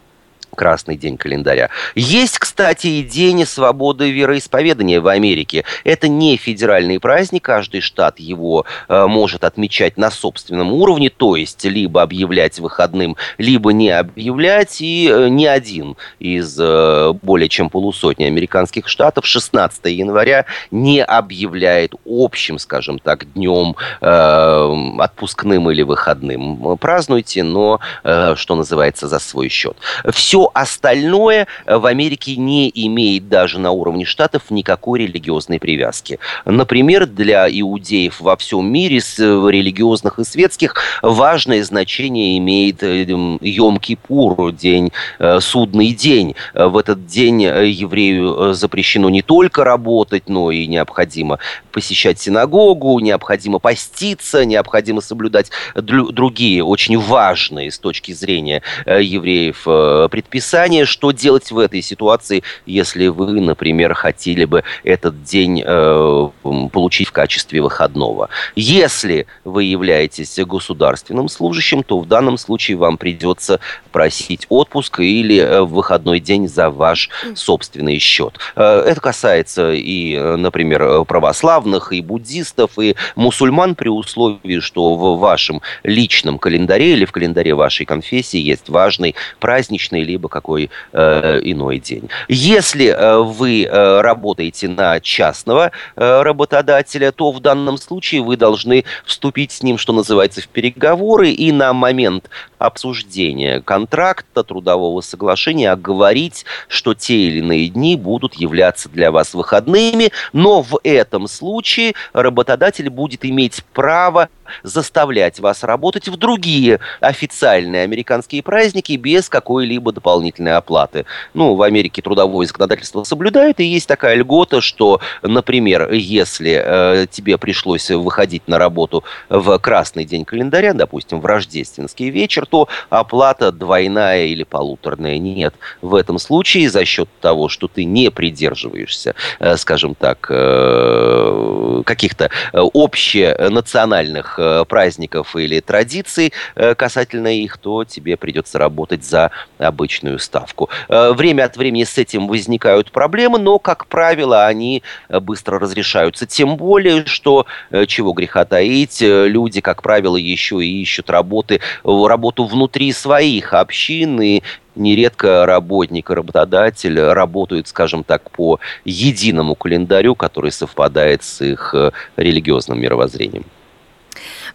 красный 0.54 0.96
день 0.96 1.16
календаря. 1.16 1.70
Есть, 1.94 2.38
кстати, 2.38 2.86
и 2.86 3.02
День 3.02 3.46
свободы 3.46 4.10
вероисповедания 4.10 5.00
в 5.00 5.08
Америке. 5.08 5.64
Это 5.84 6.08
не 6.08 6.36
федеральный 6.36 6.98
праздник, 6.98 7.44
каждый 7.44 7.80
штат 7.80 8.18
его 8.18 8.64
э, 8.88 9.06
может 9.06 9.44
отмечать 9.44 9.96
на 9.96 10.10
собственном 10.10 10.72
уровне, 10.72 11.10
то 11.10 11.36
есть 11.36 11.64
либо 11.64 12.02
объявлять 12.02 12.58
выходным, 12.58 13.16
либо 13.38 13.72
не 13.72 13.90
объявлять, 13.90 14.80
и 14.80 15.08
э, 15.12 15.28
ни 15.28 15.44
один 15.44 15.96
из 16.18 16.56
э, 16.58 17.12
более 17.22 17.48
чем 17.48 17.70
полусотни 17.70 18.24
американских 18.24 18.88
штатов 18.88 19.26
16 19.26 19.86
января 19.86 20.46
не 20.70 21.02
объявляет 21.02 21.94
общим, 22.06 22.58
скажем 22.58 22.98
так, 22.98 23.32
днем 23.34 23.76
э, 24.00 24.96
отпускным 24.98 25.70
или 25.70 25.82
выходным. 25.82 26.78
Празднуйте, 26.78 27.42
но, 27.42 27.80
э, 28.04 28.34
что 28.36 28.54
называется, 28.54 29.08
за 29.08 29.18
свой 29.18 29.48
счет. 29.48 29.76
Все 30.10 30.35
остальное 30.44 31.46
э, 31.64 31.76
в 31.76 31.86
Америке 31.86 32.36
не 32.36 32.70
имеет 32.74 33.28
даже 33.28 33.58
на 33.58 33.70
уровне 33.70 34.04
штатов 34.04 34.42
никакой 34.50 35.00
религиозной 35.00 35.58
привязки. 35.58 36.18
Например, 36.44 37.06
для 37.06 37.48
иудеев 37.48 38.20
во 38.20 38.36
всем 38.36 38.70
мире, 38.70 38.98
э, 38.98 39.00
религиозных 39.00 40.18
и 40.18 40.24
светских, 40.24 40.74
важное 41.02 41.62
значение 41.64 42.38
имеет 42.38 42.82
э, 42.82 43.04
Йом-Кипур, 43.04 44.52
день, 44.52 44.92
судный 45.40 45.92
день. 45.92 46.34
В 46.54 46.76
этот 46.76 47.06
день 47.06 47.42
еврею 47.42 48.52
запрещено 48.54 49.10
не 49.10 49.22
только 49.22 49.64
работать, 49.64 50.28
но 50.28 50.50
и 50.50 50.66
необходимо 50.66 51.38
посещать 51.72 52.20
синагогу, 52.20 52.98
необходимо 53.00 53.58
поститься, 53.58 54.44
необходимо 54.44 55.00
соблюдать 55.00 55.50
другие 55.74 56.64
очень 56.64 56.98
важные 56.98 57.70
с 57.70 57.78
точки 57.78 58.12
зрения 58.12 58.62
евреев 58.86 59.62
предписания 60.10 60.25
предписание, 60.26 60.84
что 60.84 61.12
делать 61.12 61.52
в 61.52 61.58
этой 61.58 61.80
ситуации, 61.82 62.42
если 62.66 63.06
вы, 63.06 63.40
например, 63.40 63.94
хотели 63.94 64.44
бы 64.44 64.64
этот 64.82 65.22
день 65.22 65.62
э, 65.64 66.28
получить 66.72 67.08
в 67.08 67.12
качестве 67.12 67.62
выходного. 67.62 68.28
Если 68.56 69.26
вы 69.44 69.64
являетесь 69.64 70.38
государственным 70.44 71.28
служащим, 71.28 71.82
то 71.84 72.00
в 72.00 72.06
данном 72.08 72.38
случае 72.38 72.76
вам 72.76 72.98
придется 72.98 73.60
просить 73.92 74.46
отпуск 74.48 75.00
или 75.00 75.38
э, 75.38 75.62
выходной 75.62 76.18
день 76.18 76.48
за 76.48 76.70
ваш 76.70 77.08
собственный 77.34 77.98
счет. 77.98 78.38
Э, 78.56 78.82
это 78.84 79.00
касается 79.00 79.72
и, 79.72 80.18
например, 80.18 81.04
православных, 81.04 81.92
и 81.92 82.00
буддистов, 82.00 82.78
и 82.80 82.96
мусульман 83.14 83.76
при 83.76 83.88
условии, 83.88 84.58
что 84.58 84.96
в 84.96 85.18
вашем 85.18 85.62
личном 85.84 86.38
календаре 86.38 86.94
или 86.94 87.04
в 87.04 87.12
календаре 87.12 87.54
вашей 87.54 87.86
конфессии 87.86 88.40
есть 88.40 88.68
важный 88.68 89.14
праздничный 89.38 90.02
либо 90.02 90.15
либо 90.16 90.28
какой 90.30 90.70
э, 90.92 91.40
иной 91.42 91.78
день. 91.78 92.08
Если 92.28 92.86
э, 92.86 93.18
вы 93.18 93.64
э, 93.64 94.00
работаете 94.00 94.66
на 94.66 94.98
частного 95.00 95.72
э, 95.94 96.22
работодателя, 96.22 97.12
то 97.12 97.32
в 97.32 97.40
данном 97.40 97.76
случае 97.76 98.22
вы 98.22 98.38
должны 98.38 98.84
вступить 99.04 99.52
с 99.52 99.62
ним, 99.62 99.76
что 99.76 99.92
называется, 99.92 100.40
в 100.40 100.48
переговоры 100.48 101.30
и 101.30 101.52
на 101.52 101.74
момент 101.74 102.30
обсуждения 102.58 103.60
контракта, 103.60 104.42
трудового 104.42 105.02
соглашения 105.02 105.70
оговорить, 105.70 106.46
что 106.68 106.94
те 106.94 107.14
или 107.14 107.40
иные 107.40 107.68
дни 107.68 107.96
будут 107.96 108.34
являться 108.34 108.88
для 108.88 109.10
вас 109.10 109.34
выходными, 109.34 110.12
но 110.32 110.62
в 110.62 110.80
этом 110.82 111.28
случае 111.28 111.92
работодатель 112.14 112.88
будет 112.88 113.26
иметь 113.26 113.62
право 113.74 114.30
заставлять 114.62 115.40
вас 115.40 115.62
работать 115.64 116.08
в 116.08 116.16
другие 116.16 116.80
официальные 117.00 117.82
американские 117.82 118.42
праздники 118.42 118.92
без 118.92 119.28
какой-либо 119.28 119.92
дополнительной 119.92 120.56
оплаты. 120.56 121.06
Ну, 121.34 121.54
в 121.54 121.62
Америке 121.62 122.02
трудовое 122.02 122.46
законодательство 122.46 123.04
соблюдают, 123.04 123.60
и 123.60 123.64
есть 123.64 123.88
такая 123.88 124.16
льгота, 124.16 124.60
что, 124.60 125.00
например, 125.22 125.92
если 125.92 126.62
э, 126.62 127.06
тебе 127.10 127.38
пришлось 127.38 127.90
выходить 127.90 128.46
на 128.48 128.58
работу 128.58 129.04
в 129.28 129.58
красный 129.58 130.04
день 130.04 130.24
календаря, 130.24 130.72
допустим, 130.72 131.20
в 131.20 131.26
рождественский 131.26 132.10
вечер, 132.10 132.46
то 132.46 132.68
оплата 132.90 133.52
двойная 133.52 134.26
или 134.26 134.44
полуторная 134.44 135.18
нет. 135.18 135.54
В 135.82 135.94
этом 135.94 136.18
случае 136.18 136.70
за 136.70 136.84
счет 136.84 137.08
того, 137.20 137.48
что 137.48 137.68
ты 137.68 137.84
не 137.84 138.10
придерживаешься, 138.10 139.14
э, 139.40 139.56
скажем 139.56 139.94
так, 139.94 140.26
э, 140.30 141.82
каких-то 141.84 142.30
э, 142.52 142.60
общенациональных 142.74 144.35
Э, 144.38 144.64
праздников 144.66 145.36
или 145.36 145.60
традиций 145.60 146.32
э, 146.54 146.74
касательно 146.74 147.28
их, 147.28 147.58
то 147.58 147.84
тебе 147.84 148.16
придется 148.16 148.58
работать 148.58 149.04
за 149.04 149.30
обычную 149.58 150.18
ставку. 150.18 150.68
Э, 150.88 151.12
время 151.12 151.44
от 151.44 151.56
времени 151.56 151.84
с 151.84 151.98
этим 151.98 152.28
возникают 152.28 152.90
проблемы, 152.90 153.38
но, 153.38 153.58
как 153.58 153.86
правило, 153.86 154.46
они 154.46 154.82
быстро 155.08 155.58
разрешаются. 155.58 156.26
Тем 156.26 156.56
более, 156.56 157.06
что, 157.06 157.46
чего 157.86 158.12
греха 158.12 158.44
таить, 158.44 158.98
люди, 159.00 159.60
как 159.60 159.82
правило, 159.82 160.16
еще 160.16 160.64
и 160.64 160.82
ищут 160.82 161.10
работы, 161.10 161.60
работу 161.84 162.44
внутри 162.44 162.92
своих 162.92 163.54
общин, 163.54 164.20
и 164.20 164.42
нередко 164.74 165.46
работник 165.46 166.10
и 166.10 166.14
работодатель 166.14 167.00
работают, 167.00 167.68
скажем 167.68 168.04
так, 168.04 168.30
по 168.30 168.58
единому 168.84 169.54
календарю, 169.54 170.14
который 170.14 170.52
совпадает 170.52 171.22
с 171.22 171.42
их 171.42 171.74
религиозным 172.16 172.80
мировоззрением. 172.80 173.44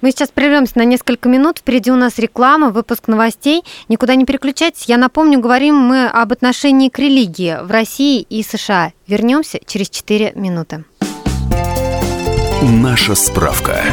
Мы 0.02 0.12
сейчас 0.12 0.30
прервемся 0.30 0.78
на 0.78 0.84
несколько 0.84 1.30
минут. 1.30 1.60
Впереди 1.60 1.92
у 1.92 1.96
нас 1.96 2.18
реклама, 2.18 2.70
выпуск 2.70 3.08
новостей. 3.08 3.64
Никуда 3.90 4.16
не 4.16 4.26
переключайтесь. 4.26 4.86
Я 4.86 4.98
напомню, 4.98 5.40
говорим 5.40 5.76
мы 5.76 6.08
об 6.08 6.32
отношении 6.32 6.90
к 6.90 7.00
религии 7.00 7.58
в 7.62 7.72
России 7.72 8.22
и 8.22 8.44
США. 8.44 8.94
Вернемся 9.08 9.60
через 9.66 9.90
4 9.90 10.34
минуты. 10.36 10.84
Наша 12.62 13.16
справка. 13.16 13.84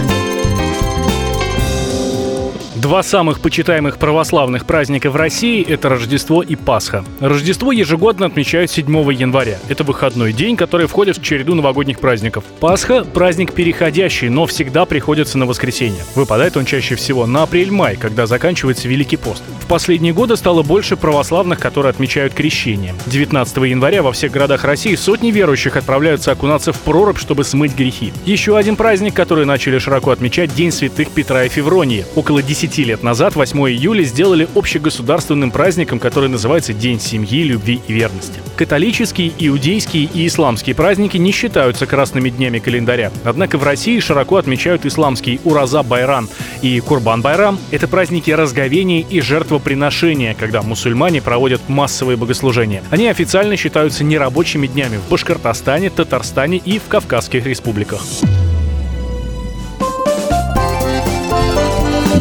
Два 2.81 3.03
самых 3.03 3.41
почитаемых 3.41 3.99
православных 3.99 4.65
праздника 4.65 5.11
в 5.11 5.17
России– 5.17 5.67
это 5.69 5.89
Рождество 5.89 6.43
и 6.43 6.55
Пасха. 6.55 7.05
Рождество 7.19 7.73
ежегодно 7.73 8.27
отмечают 8.27 8.71
7 8.71 8.87
января. 9.13 9.59
Это 9.69 9.83
выходной 9.83 10.33
день, 10.33 10.57
который 10.57 10.87
входит 10.87 11.19
в 11.19 11.23
череду 11.23 11.57
новогодних 11.57 11.99
праздников. 11.99 12.45
Пасха– 12.61 13.03
праздник 13.15 13.53
переходящий, 13.53 14.29
но 14.29 14.47
всегда 14.47 14.85
приходится 14.85 15.39
на 15.39 15.47
воскресенье. 15.47 16.05
Выпадает 16.15 16.57
он 16.57 16.67
чаще 16.67 16.95
всего 16.95 17.27
на 17.27 17.43
апрель-май, 17.43 17.97
когда 17.97 18.27
заканчивается 18.29 18.87
Великий 18.87 19.17
пост. 19.17 19.43
В 19.61 19.67
последние 19.67 20.15
годы 20.15 20.37
стало 20.37 20.63
больше 20.63 20.97
православных, 20.97 21.59
которые 21.59 21.91
отмечают 21.91 22.33
крещение. 22.33 22.95
19 23.07 23.57
января 23.57 24.05
во 24.05 24.13
всех 24.13 24.31
городах 24.31 24.63
России 24.65 24.95
сотни 24.95 25.33
верующих 25.33 25.77
отправляются 25.77 26.31
окунаться 26.31 26.73
в 26.73 26.79
прорубь, 26.79 27.19
чтобы 27.19 27.43
смыть 27.43 27.75
грехи. 27.75 28.13
Еще 28.25 28.57
один 28.57 28.77
праздник, 28.77 29.15
который 29.15 29.47
начали 29.47 29.79
широко 29.79 30.13
отмечать– 30.13 30.55
День 30.59 30.71
святых 30.71 31.11
Петра 31.11 31.45
и 31.45 31.49
Февронии. 31.49 32.07
Около 32.15 32.41
10 32.41 32.68
10 32.69 32.87
лет 32.87 33.03
назад 33.03 33.35
8 33.35 33.59
июля 33.71 34.03
сделали 34.03 34.49
общегосударственным 34.55 35.51
праздником, 35.51 35.99
который 35.99 36.29
называется 36.29 36.73
День 36.73 37.01
семьи, 37.01 37.43
любви 37.43 37.81
и 37.89 37.93
верности. 37.93 38.41
Католические, 38.57 39.33
иудейские 39.39 40.05
и 40.05 40.27
исламские 40.27 40.75
праздники 40.75 41.17
не 41.17 41.33
считаются 41.33 41.87
красными 41.87 42.31
днями 42.31 42.59
календаря. 42.59 43.11
Однако 43.25 43.59
в 43.59 43.65
России 43.65 43.99
широко 44.01 44.37
отмечают 44.37 44.85
исламский 44.85 45.41
Ураза 45.45 45.83
Байрам 45.83 46.29
и 46.63 46.79
Курбан 46.81 47.23
Байрам. 47.23 47.59
Это 47.71 47.89
праздники 47.89 48.31
разговения 48.31 49.01
и 49.01 49.21
жертвоприношения, 49.21 50.35
когда 50.35 50.63
мусульмане 50.63 51.23
проводят 51.23 51.69
массовые 51.69 52.17
богослужения. 52.17 52.83
Они 52.91 53.09
официально 53.09 53.57
считаются 53.57 54.05
нерабочими 54.05 54.67
днями 54.67 54.99
в 54.99 55.11
Башкортостане, 55.11 55.91
Татарстане 55.91 56.59
и 56.59 56.79
в 56.79 56.85
Кавказских 56.89 57.47
республиках. 57.47 58.03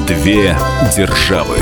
Две 0.08 0.58
державы. 0.96 1.58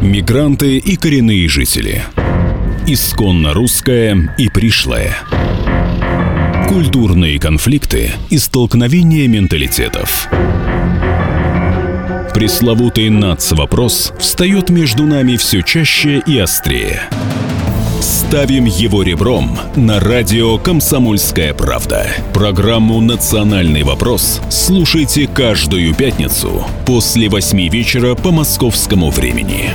Мигранты 0.00 0.78
и 0.78 0.96
коренные 0.96 1.46
жители. 1.50 2.02
Исконно 2.86 3.52
русская 3.52 4.34
и 4.38 4.48
пришлая. 4.48 5.14
Культурные 6.66 7.38
конфликты 7.38 8.12
и 8.30 8.38
столкновения 8.38 9.28
менталитетов. 9.28 10.28
Пресловутый 12.32 13.10
НАЦ-вопрос 13.10 14.14
встает 14.18 14.70
между 14.70 15.04
нами 15.04 15.36
все 15.36 15.60
чаще 15.60 16.22
и 16.26 16.38
острее. 16.38 17.02
Ставим 18.00 18.64
его 18.64 19.02
ребром 19.02 19.58
на 19.76 20.00
радио 20.00 20.56
«Комсомольская 20.56 21.52
правда». 21.52 22.06
Программу 22.32 22.98
«Национальный 23.02 23.82
вопрос» 23.82 24.40
слушайте 24.48 25.26
каждую 25.26 25.94
пятницу 25.94 26.64
после 26.86 27.28
восьми 27.28 27.68
вечера 27.68 28.14
по 28.14 28.30
московскому 28.30 29.10
времени. 29.10 29.70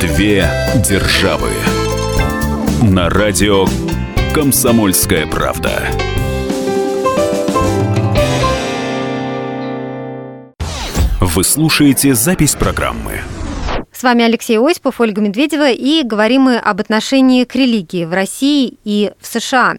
Две 0.00 0.50
державы. 0.88 1.50
На 2.82 3.08
радио 3.08 3.66
«Комсомольская 4.34 5.28
правда». 5.28 6.09
Вы 11.20 11.44
слушаете 11.44 12.14
запись 12.14 12.54
программы. 12.54 13.20
С 13.92 14.02
вами 14.02 14.24
Алексей 14.24 14.58
Осипов, 14.58 15.02
Ольга 15.02 15.20
Медведева, 15.20 15.70
и 15.70 16.02
говорим 16.02 16.42
мы 16.42 16.56
об 16.56 16.80
отношении 16.80 17.44
к 17.44 17.54
религии 17.54 18.06
в 18.06 18.14
России 18.14 18.78
и 18.84 19.12
в 19.20 19.26
США. 19.26 19.76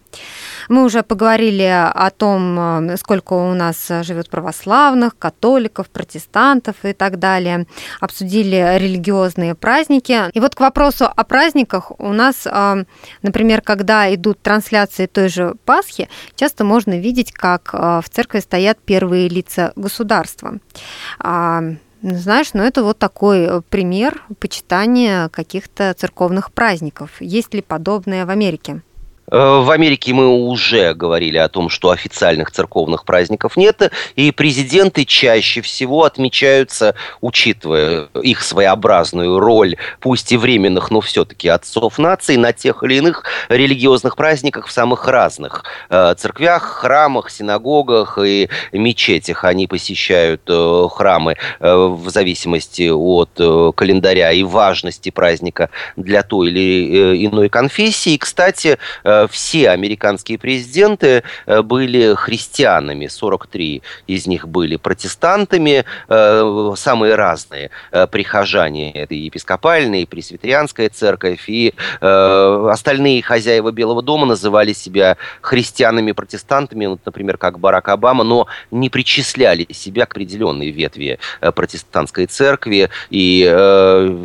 Мы 0.70 0.84
уже 0.84 1.04
поговорили 1.04 1.64
о 1.64 2.10
том, 2.10 2.60
э, 2.60 2.98
сколько 2.98 3.34
у 3.34 3.54
нас 3.54 3.88
живет 4.02 4.30
православных, 4.30 5.18
католиков, 5.18 5.90
протестантов 5.90 6.76
и 6.84 6.94
так 6.94 7.20
далее. 7.20 7.66
Обсудили 8.00 8.78
религиозные 8.78 9.56
праздники. 9.56 10.30
И 10.34 10.40
вот 10.40 10.56
к 10.56 10.60
вопросу 10.60 11.06
о 11.06 11.24
праздниках 11.24 11.92
у 12.00 12.14
нас, 12.14 12.46
э, 12.46 12.86
например, 13.22 13.62
когда 13.62 14.14
идут 14.14 14.42
трансляции 14.42 15.06
той 15.06 15.30
же 15.30 15.56
Пасхи, 15.66 16.10
часто 16.36 16.64
можно 16.64 17.00
видеть, 17.00 17.32
как 17.32 17.70
э, 17.74 18.02
в 18.04 18.10
церкви 18.10 18.40
стоят 18.40 18.80
первые 18.80 19.30
лица 19.30 19.74
государства. 19.76 20.60
А, 21.20 21.62
знаешь, 22.02 22.54
ну 22.54 22.64
это 22.64 22.84
вот 22.84 22.98
такой 22.98 23.62
пример 23.62 24.24
почитания 24.40 25.30
каких-то 25.30 25.94
церковных 25.94 26.52
праздников. 26.52 27.22
Есть 27.22 27.54
ли 27.54 27.62
подобное 27.62 28.26
в 28.26 28.30
Америке? 28.30 28.82
Э, 29.32 29.62
в 29.62 29.72
Америке 29.72 30.14
мы 30.14 30.28
уже 30.28 30.94
говорили 30.94 31.38
о 31.38 31.48
том, 31.48 31.70
что 31.70 31.90
официальных 31.90 32.52
церковных 32.52 33.06
праздников 33.06 33.56
нет, 33.58 33.92
и 34.16 34.32
президенты 34.32 35.06
чаще 35.06 35.62
всего 35.62 36.04
отмечаются, 36.04 36.96
учитывая 37.22 38.10
их 38.22 38.42
своеобразную 38.44 39.40
роль, 39.40 39.78
пусть 40.00 40.32
и 40.34 40.38
временных, 40.38 40.92
но 40.92 41.02
все-таки 41.02 41.48
отцов 41.48 41.98
нации, 41.98 42.36
на 42.36 42.52
тех 42.52 42.84
или 42.84 42.96
иных 42.96 43.24
религиозных 43.48 44.16
праздниках 44.16 44.68
в 44.68 44.72
самых 44.72 45.08
разных 45.08 45.64
э, 45.90 46.14
церквях, 46.18 46.64
храмах, 46.64 47.30
синагогах 47.30 48.18
и 48.22 48.50
мечетях. 48.74 49.46
Они 49.46 49.68
посещают 49.68 50.42
э, 50.48 50.88
храмы 50.92 51.38
в 51.60 52.10
зависимости 52.10 52.90
от 52.90 53.76
календаря 53.76 54.32
и 54.32 54.44
важности 54.44 55.10
праздника 55.10 55.70
для 55.96 56.24
той 56.24 56.50
или 56.50 57.26
иной 57.28 57.50
конфессии. 57.50 58.14
И, 58.14 58.18
кстати, 58.18 58.78
все 59.30 59.70
американские 59.70 60.38
президенты 60.38 61.24
э, 61.46 61.62
были 61.62 62.16
христианами, 62.16 63.08
43 63.08 63.82
из 64.08 64.28
них 64.28 64.48
были 64.48 64.78
протестантами, 64.78 65.86
э, 66.08 66.74
самые 66.76 67.16
разные 67.16 67.72
э, 67.92 68.08
прихожане, 68.08 68.92
это 68.92 69.14
и 69.14 69.20
епископальная, 69.20 70.02
и 70.02 70.06
пресвитерианская 70.06 70.90
церковь, 70.90 71.46
и 71.48 71.74
остальные 72.02 73.22
хозяева 73.22 73.72
Белого 73.72 74.02
дома 74.02 74.26
называли 74.26 74.74
себя 74.74 75.18
христианами-протестантами, 75.42 76.86
вот, 76.86 77.00
например, 77.06 77.38
как 77.38 77.60
Барак 77.60 77.90
Обама, 77.90 78.24
но 78.24 78.48
не 78.72 78.90
причисляли 78.90 79.68
себя 79.72 80.06
к 80.06 80.12
определенной 80.12 80.72
ветви 80.72 81.20
протестантской 81.40 82.26
церкви, 82.26 82.90
и 83.10 83.44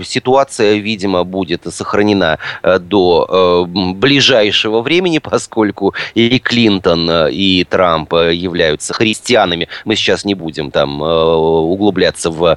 ситуация, 0.04 0.76
видимо, 0.76 1.24
будет 1.24 1.62
сохранена 1.72 2.38
до 2.62 3.66
ближайшего 3.66 4.75
времени, 4.82 5.18
поскольку 5.18 5.94
и 6.14 6.38
Клинтон, 6.38 7.08
э, 7.10 7.32
и 7.32 7.64
Трамп 7.64 8.14
э, 8.14 8.34
являются 8.34 8.94
христианами. 8.94 9.68
Мы 9.84 9.96
сейчас 9.96 10.24
не 10.24 10.34
будем 10.34 10.70
там 10.70 11.02
э, 11.02 11.06
углубляться 11.06 12.30
в 12.30 12.56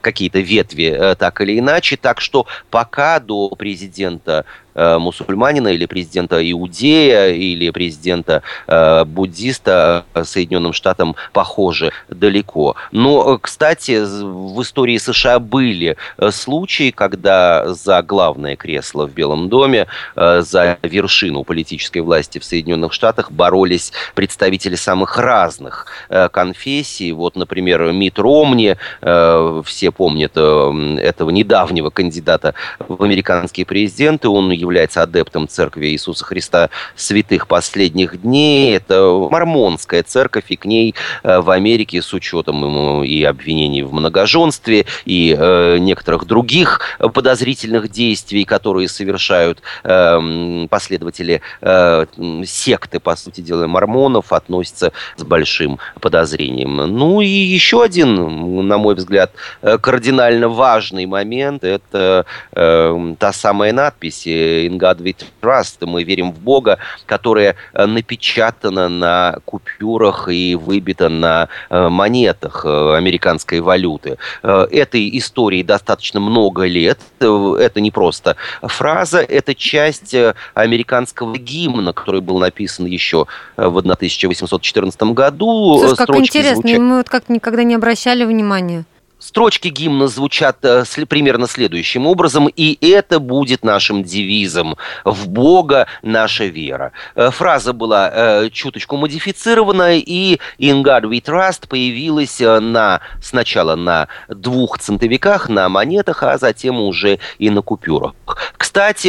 какие-то 0.00 0.40
ветви 0.40 1.14
так 1.18 1.40
или 1.40 1.58
иначе. 1.58 1.96
Так 1.96 2.20
что 2.20 2.46
пока 2.70 3.20
до 3.20 3.48
президента 3.50 4.44
мусульманина 4.76 5.68
или 5.68 5.86
президента 5.86 6.38
иудея 6.50 7.28
или 7.28 7.70
президента 7.70 8.42
э, 8.66 9.04
буддиста 9.04 10.04
э, 10.14 10.24
Соединенным 10.24 10.72
Штатам 10.72 11.16
похоже 11.32 11.92
далеко. 12.08 12.76
Но, 12.92 13.38
кстати, 13.38 14.02
в 14.02 14.60
истории 14.62 14.98
США 14.98 15.38
были 15.38 15.96
случаи, 16.30 16.90
когда 16.90 17.72
за 17.72 18.02
главное 18.02 18.56
кресло 18.56 19.06
в 19.06 19.12
Белом 19.12 19.48
доме, 19.48 19.86
за 20.14 20.78
вершину 20.82 21.44
политической 21.44 22.00
власти 22.00 22.38
в 22.38 22.44
Соединенных 22.44 22.92
Штатах 22.92 23.30
боролись 23.30 23.92
представители 24.14 24.74
самых 24.74 25.18
разных 25.18 25.86
конфессий. 26.32 27.12
Вот, 27.12 27.36
например, 27.36 27.92
Мит 27.92 28.18
Ромни, 28.18 28.76
все 29.00 29.90
помнят 29.90 30.36
этого 30.36 31.30
недавнего 31.30 31.90
кандидата 31.90 32.54
в 32.78 33.02
американские 33.02 33.66
президенты, 33.66 34.28
он 34.28 34.48
является 34.66 35.02
адептом 35.02 35.48
церкви 35.48 35.86
Иисуса 35.86 36.24
Христа 36.24 36.70
святых 36.96 37.46
последних 37.46 38.20
дней. 38.20 38.76
Это 38.76 39.28
мормонская 39.30 40.02
церковь, 40.02 40.44
и 40.48 40.56
к 40.56 40.64
ней 40.64 40.94
э, 41.22 41.40
в 41.40 41.50
Америке 41.50 42.02
с 42.02 42.12
учетом 42.12 43.02
и 43.02 43.22
обвинений 43.22 43.82
в 43.82 43.92
многоженстве, 43.92 44.86
и 45.04 45.36
э, 45.38 45.78
некоторых 45.78 46.26
других 46.26 46.80
подозрительных 46.98 47.90
действий, 47.90 48.44
которые 48.44 48.88
совершают 48.88 49.62
эм, 49.84 50.66
последователи 50.68 51.40
э, 51.60 52.06
секты, 52.44 53.00
по 53.00 53.16
сути 53.16 53.40
дела, 53.40 53.66
мормонов, 53.66 54.32
относятся 54.32 54.92
с 55.16 55.22
большим 55.22 55.78
подозрением. 56.00 56.76
Ну 56.76 57.20
и 57.20 57.28
еще 57.28 57.82
один, 57.82 58.66
на 58.66 58.78
мой 58.78 58.94
взгляд, 58.94 59.32
кардинально 59.62 60.48
важный 60.48 61.06
момент– 61.06 61.64
это 61.64 62.26
та 62.52 63.32
самая 63.32 63.72
надпись 63.72 64.26
«In 64.64 64.78
God 64.78 64.98
we 64.98 65.14
trust», 65.42 65.84
мы 65.86 66.02
верим 66.04 66.32
в 66.32 66.38
Бога, 66.38 66.78
которая 67.06 67.56
э, 67.72 67.86
напечатана 67.86 68.88
на 68.88 69.38
купюрах 69.44 70.28
и 70.28 70.54
выбита 70.54 71.08
на 71.08 71.48
э, 71.70 71.88
монетах 71.88 72.64
э, 72.64 72.96
американской 72.96 73.60
валюты. 73.60 74.18
Этой 74.42 75.18
истории 75.18 75.62
достаточно 75.62 76.20
много 76.20 76.66
лет. 76.66 76.98
Это 77.18 77.80
не 77.80 77.90
просто 77.90 78.36
фраза, 78.62 79.20
это 79.20 79.54
часть 79.54 80.14
американского 80.54 81.36
гимна, 81.36 81.92
который 81.92 82.20
был 82.20 82.38
написан 82.38 82.86
еще 82.86 83.26
в 83.56 83.78
1814 83.78 85.02
году. 85.02 85.78
Слушай, 85.80 85.96
как 85.96 86.16
интересно, 86.16 86.62
звучат... 86.62 86.80
мы 86.80 86.96
вот 86.98 87.08
как 87.08 87.28
никогда 87.28 87.62
не 87.64 87.74
обращали 87.74 88.24
внимания. 88.24 88.84
Строчки 89.26 89.66
гимна 89.66 90.06
звучат 90.06 90.58
э, 90.62 90.84
примерно 91.08 91.48
следующим 91.48 92.06
образом, 92.06 92.46
и 92.46 92.78
это 92.80 93.18
будет 93.18 93.64
нашим 93.64 94.04
девизом 94.04 94.76
«В 95.04 95.28
Бога 95.28 95.88
наша 96.02 96.44
вера». 96.44 96.92
Э, 97.16 97.30
фраза 97.32 97.72
была 97.72 98.08
э, 98.08 98.50
чуточку 98.50 98.96
модифицирована, 98.96 99.96
и 99.96 100.38
«In 100.60 100.84
God 100.84 101.10
we 101.10 101.20
trust» 101.20 101.66
появилась 101.68 102.38
на, 102.38 103.00
сначала 103.20 103.74
на 103.74 104.06
двух 104.28 104.78
центовиках, 104.78 105.48
на 105.48 105.68
монетах, 105.68 106.22
а 106.22 106.38
затем 106.38 106.80
уже 106.80 107.18
и 107.40 107.50
на 107.50 107.62
купюрах. 107.62 108.14
Кстати, 108.56 109.08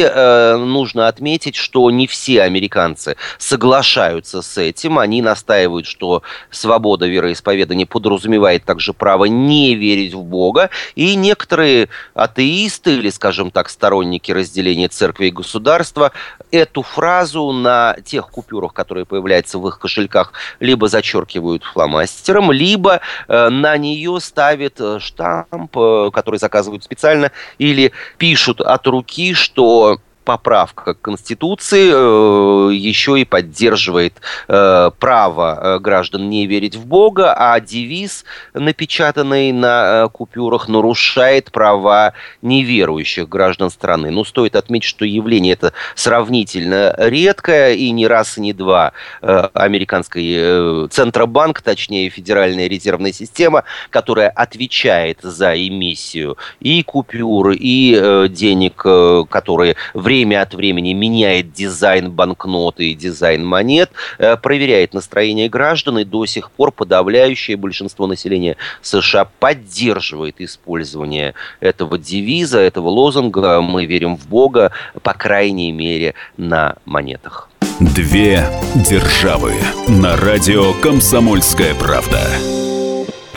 нужно 0.56 1.06
отметить, 1.06 1.54
что 1.54 1.90
не 1.92 2.08
все 2.08 2.42
американцы 2.42 3.16
соглашаются 3.38 4.42
с 4.42 4.58
этим. 4.58 4.98
Они 4.98 5.22
настаивают, 5.22 5.86
что 5.86 6.22
свобода 6.50 7.06
вероисповедания 7.06 7.86
подразумевает 7.86 8.64
также 8.64 8.92
право 8.92 9.26
не 9.26 9.74
верить 9.76 10.07
верить 10.08 10.14
в 10.14 10.24
Бога, 10.24 10.70
и 10.94 11.14
некоторые 11.14 11.88
атеисты 12.14 12.96
или, 12.96 13.10
скажем 13.10 13.50
так, 13.50 13.68
сторонники 13.68 14.32
разделения 14.32 14.88
церкви 14.88 15.26
и 15.26 15.30
государства 15.30 16.12
эту 16.50 16.82
фразу 16.82 17.52
на 17.52 17.96
тех 18.04 18.28
купюрах, 18.30 18.72
которые 18.72 19.04
появляются 19.04 19.58
в 19.58 19.68
их 19.68 19.78
кошельках, 19.78 20.32
либо 20.60 20.88
зачеркивают 20.88 21.64
фломастером, 21.64 22.52
либо 22.52 23.00
э, 23.28 23.48
на 23.48 23.76
нее 23.76 24.18
ставят 24.20 24.80
э, 24.80 24.98
штамп, 25.00 25.76
э, 25.76 26.10
который 26.12 26.38
заказывают 26.38 26.84
специально, 26.84 27.30
или 27.58 27.92
пишут 28.18 28.60
от 28.60 28.86
руки, 28.86 29.34
что 29.34 29.98
поправка 30.28 30.92
к 30.92 31.00
Конституции 31.00 31.90
э, 31.90 32.74
еще 32.74 33.18
и 33.18 33.24
поддерживает 33.24 34.20
э, 34.46 34.90
право 34.98 35.58
э, 35.58 35.78
граждан 35.78 36.28
не 36.28 36.46
верить 36.46 36.76
в 36.76 36.84
Бога, 36.84 37.32
а 37.32 37.58
девиз, 37.60 38.26
напечатанный 38.52 39.52
на 39.52 40.10
купюрах, 40.12 40.68
нарушает 40.68 41.50
права 41.50 42.12
неверующих 42.42 43.26
граждан 43.26 43.70
страны. 43.70 44.10
Ну, 44.10 44.22
стоит 44.22 44.54
отметить, 44.54 44.90
что 44.90 45.06
явление 45.06 45.54
это 45.54 45.72
сравнительно 45.94 46.94
редкое, 46.98 47.72
и 47.72 47.90
не 47.90 48.06
раз, 48.06 48.36
и 48.36 48.42
не 48.42 48.52
два 48.52 48.92
американский 49.22 50.88
Центробанк, 50.88 51.62
точнее 51.62 52.10
Федеральная 52.10 52.68
резервная 52.68 53.12
система, 53.12 53.64
которая 53.88 54.28
отвечает 54.28 55.20
за 55.22 55.54
эмиссию 55.54 56.36
и 56.60 56.82
купюр, 56.82 57.52
и 57.52 58.28
денег, 58.28 58.84
которые 59.30 59.76
время 59.94 60.17
от 60.24 60.54
времени 60.54 60.92
меняет 60.92 61.52
дизайн 61.52 62.10
банкноты 62.10 62.90
и 62.90 62.94
дизайн 62.94 63.44
монет, 63.44 63.90
э, 64.18 64.36
проверяет 64.36 64.94
настроение 64.94 65.48
граждан, 65.48 65.98
и 65.98 66.04
до 66.04 66.26
сих 66.26 66.50
пор 66.50 66.72
подавляющее 66.72 67.56
большинство 67.56 68.06
населения 68.06 68.56
США 68.82 69.28
поддерживает 69.38 70.40
использование 70.40 71.34
этого 71.60 71.98
девиза, 71.98 72.58
этого 72.58 72.88
лозунга. 72.88 73.60
«Мы 73.60 73.86
верим 73.86 74.16
в 74.16 74.28
Бога», 74.28 74.72
по 75.02 75.14
крайней 75.14 75.72
мере, 75.72 76.14
на 76.36 76.76
монетах. 76.84 77.48
Две 77.80 78.44
державы. 78.74 79.52
На 79.86 80.16
радио 80.16 80.72
«Комсомольская 80.74 81.74
правда» 81.74 82.20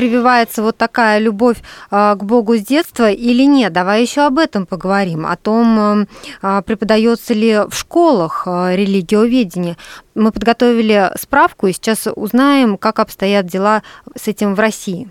прививается 0.01 0.63
вот 0.63 0.77
такая 0.77 1.19
любовь 1.19 1.57
а, 1.91 2.15
к 2.15 2.23
Богу 2.23 2.55
с 2.55 2.61
детства 2.61 3.11
или 3.11 3.43
нет? 3.43 3.71
Давай 3.71 4.01
еще 4.01 4.21
об 4.21 4.39
этом 4.39 4.65
поговорим, 4.65 5.27
о 5.27 5.35
том, 5.35 6.07
а, 6.41 6.61
преподается 6.63 7.35
ли 7.35 7.59
в 7.69 7.75
школах 7.75 8.47
а, 8.47 8.75
религиоведение. 8.75 9.77
Мы 10.15 10.31
подготовили 10.31 11.11
справку 11.19 11.67
и 11.67 11.73
сейчас 11.73 12.07
узнаем, 12.15 12.79
как 12.79 12.97
обстоят 12.97 13.45
дела 13.45 13.83
с 14.19 14.27
этим 14.27 14.55
в 14.55 14.59
России. 14.59 15.07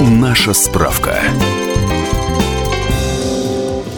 Наша 0.00 0.52
справка. 0.52 1.20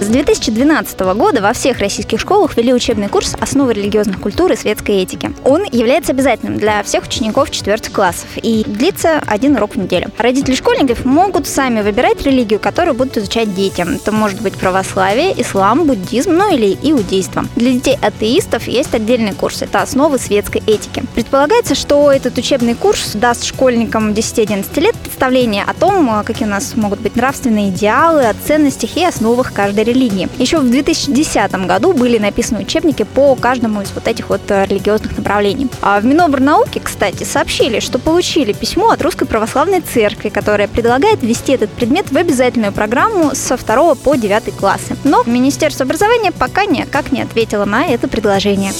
С 0.04 0.08
2012 0.08 1.00
года 1.16 1.40
во 1.40 1.54
всех 1.54 1.78
российских 1.78 2.20
школах 2.20 2.58
ввели 2.58 2.74
учебный 2.74 3.08
курс 3.08 3.34
«Основы 3.40 3.72
религиозных 3.72 4.20
культур 4.20 4.52
и 4.52 4.56
светской 4.56 4.96
этики». 4.96 5.32
Он 5.44 5.64
является 5.64 6.12
обязательным 6.12 6.58
для 6.58 6.82
всех 6.82 7.04
учеников 7.04 7.50
четвертых 7.50 7.90
классов 7.90 8.26
и 8.36 8.64
длится 8.66 9.22
один 9.26 9.56
урок 9.56 9.76
в 9.76 9.78
неделю. 9.78 10.10
Родители 10.18 10.56
школьников 10.56 11.06
могут 11.06 11.46
сами 11.46 11.80
выбирать 11.80 12.20
религию, 12.20 12.60
которую 12.60 12.94
будут 12.94 13.16
изучать 13.16 13.54
детям. 13.54 13.94
Это 13.94 14.12
может 14.12 14.42
быть 14.42 14.52
православие, 14.58 15.40
ислам, 15.40 15.86
буддизм, 15.86 16.32
ну 16.32 16.54
или 16.54 16.76
иудейство. 16.82 17.46
Для 17.56 17.72
детей 17.72 17.96
атеистов 17.98 18.68
есть 18.68 18.94
отдельный 18.94 19.32
курс. 19.32 19.62
Это 19.62 19.80
«Основы 19.80 20.18
светской 20.18 20.62
этики». 20.66 21.02
Предполагается, 21.14 21.74
что 21.74 22.12
этот 22.12 22.36
учебный 22.36 22.74
курс 22.74 23.12
даст 23.14 23.44
школьникам 23.44 24.10
10-11 24.10 24.80
лет 24.80 24.96
представление 24.96 25.64
о 25.64 25.72
том, 25.72 26.22
какие 26.26 26.46
у 26.46 26.50
нас 26.50 26.76
могут 26.76 27.00
быть 27.00 27.16
нравственные 27.16 27.70
идеалы, 27.70 28.26
о 28.26 28.34
ценностях 28.34 28.98
и 28.98 29.04
основах 29.04 29.54
каждой 29.54 29.84
религии 29.84 29.93
религии. 29.94 30.28
Еще 30.38 30.58
в 30.58 30.70
2010 30.70 31.52
году 31.66 31.92
были 31.92 32.18
написаны 32.18 32.60
учебники 32.60 33.04
по 33.04 33.34
каждому 33.34 33.80
из 33.82 33.92
вот 33.92 34.06
этих 34.08 34.28
вот 34.28 34.42
э, 34.48 34.66
религиозных 34.66 35.16
направлений. 35.16 35.68
А 35.80 36.00
в 36.00 36.04
Минобрнауке, 36.04 36.80
кстати, 36.80 37.24
сообщили, 37.24 37.80
что 37.80 37.98
получили 37.98 38.52
письмо 38.52 38.90
от 38.90 39.02
Русской 39.02 39.26
Православной 39.26 39.80
Церкви, 39.80 40.28
которая 40.28 40.68
предлагает 40.68 41.22
ввести 41.22 41.52
этот 41.52 41.70
предмет 41.70 42.10
в 42.10 42.16
обязательную 42.16 42.72
программу 42.72 43.34
со 43.34 43.56
2 43.56 43.94
по 43.94 44.14
9 44.14 44.54
классы. 44.56 44.96
Но 45.04 45.22
Министерство 45.26 45.84
образования 45.84 46.32
пока 46.32 46.64
никак 46.66 47.12
не 47.12 47.22
ответило 47.22 47.64
на 47.64 47.86
это 47.86 48.08
предложение. 48.08 48.72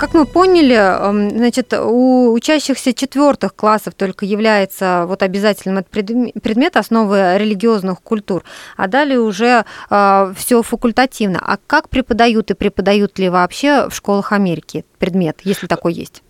Как 0.00 0.14
мы 0.14 0.24
поняли, 0.24 0.76
эм, 0.76 1.28
значит, 1.28 1.74
у 1.74 2.32
учащихся 2.32 2.94
четвертых 2.94 3.54
классов 3.54 3.92
только 3.92 4.24
является 4.24 5.04
вот 5.06 5.22
обязательным 5.22 5.76
этот 5.76 5.90
предмет 5.90 6.78
основы 6.78 7.36
религиозных 7.36 8.00
культур, 8.00 8.42
а 8.78 8.88
далее 8.88 9.20
уже 9.20 9.66
э, 9.90 10.32
все 10.38 10.62
факультативно. 10.62 11.38
А 11.46 11.58
как 11.66 11.90
преподают 11.90 12.50
и 12.50 12.54
преподают 12.54 13.18
ли 13.18 13.28
вообще 13.28 13.90
в 13.90 13.94
школах 13.94 14.32
Америки 14.32 14.86
предмет, 14.98 15.40
если 15.44 15.66
такой 15.66 15.92
есть? 15.92 16.22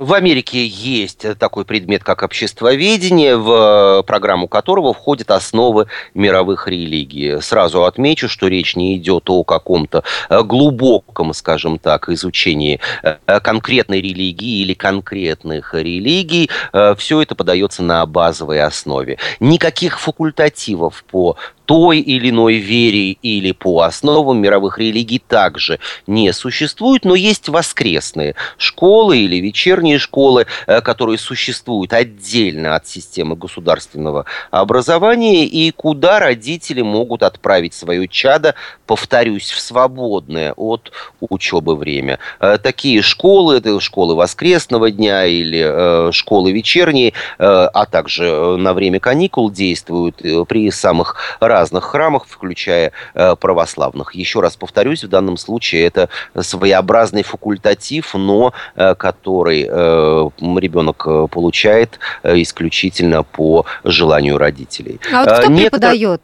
В 0.00 0.14
Америке 0.14 0.66
есть 0.66 1.26
такой 1.38 1.66
предмет, 1.66 2.02
как 2.02 2.22
обществоведение, 2.22 3.36
в 3.36 4.02
программу 4.06 4.48
которого 4.48 4.94
входят 4.94 5.30
основы 5.30 5.88
мировых 6.14 6.68
религий. 6.68 7.38
Сразу 7.42 7.84
отмечу, 7.84 8.26
что 8.26 8.48
речь 8.48 8.76
не 8.76 8.96
идет 8.96 9.28
о 9.28 9.44
каком-то 9.44 10.02
э, 10.30 10.42
глубоком, 10.42 11.34
скажем 11.34 11.78
так, 11.78 12.08
изучении 12.08 12.80
э, 13.02 13.40
конкретной 13.40 14.00
религии 14.00 14.62
или 14.62 14.72
конкретных 14.72 15.74
религий. 15.74 16.48
Э, 16.72 16.94
Все 16.96 17.20
это 17.20 17.34
подается 17.34 17.82
на 17.82 18.06
базовой 18.06 18.62
основе. 18.62 19.18
Никаких 19.38 20.00
факультативов 20.00 21.04
по 21.10 21.36
той 21.70 22.00
или 22.00 22.30
иной 22.30 22.56
вере 22.56 23.12
или 23.12 23.52
по 23.52 23.82
основам 23.82 24.38
мировых 24.38 24.80
религий 24.80 25.20
также 25.20 25.78
не 26.08 26.32
существует, 26.32 27.04
но 27.04 27.14
есть 27.14 27.48
воскресные 27.48 28.34
школы 28.58 29.18
или 29.18 29.36
вечерние 29.36 30.00
школы, 30.00 30.46
э, 30.66 30.80
которые 30.80 31.16
существуют 31.16 31.92
отдельно 31.92 32.74
от 32.74 32.88
системы 32.88 33.36
государственного 33.36 34.24
образования 34.50 35.46
и 35.46 35.70
куда 35.70 36.18
родители 36.18 36.82
могут 36.82 37.22
отправить 37.22 37.72
свое 37.72 38.08
чадо, 38.08 38.56
повторюсь, 38.84 39.52
в 39.52 39.60
свободное 39.60 40.54
от 40.54 40.90
учебы 41.20 41.76
время. 41.76 42.18
Э, 42.40 42.58
такие 42.60 43.00
школы, 43.00 43.58
это 43.58 43.78
школы 43.78 44.16
воскресного 44.16 44.90
дня 44.90 45.24
или 45.24 45.62
э, 45.64 46.10
школы 46.10 46.50
вечерние, 46.50 47.12
а 47.38 47.86
также 47.86 48.56
на 48.56 48.74
время 48.74 48.98
каникул 48.98 49.52
действуют 49.52 50.16
при 50.48 50.72
самых 50.72 51.38
разных 51.38 51.59
разных 51.60 51.84
храмах, 51.84 52.26
включая 52.26 52.92
э, 53.14 53.36
православных. 53.36 54.14
Еще 54.14 54.40
раз 54.40 54.56
повторюсь, 54.56 55.04
в 55.04 55.08
данном 55.08 55.36
случае 55.36 55.84
это 55.84 56.08
своеобразный 56.40 57.22
факультатив, 57.22 58.14
но 58.14 58.52
э, 58.76 58.94
который 58.94 59.66
э, 59.68 60.30
ребенок 60.60 61.30
получает 61.30 61.98
исключительно 62.24 63.22
по 63.22 63.64
желанию 63.84 64.38
родителей. 64.38 65.00
А 65.12 65.24
вот 65.24 65.38
кто 65.38 65.46
Некотор... 65.50 65.80
преподает? 65.80 66.20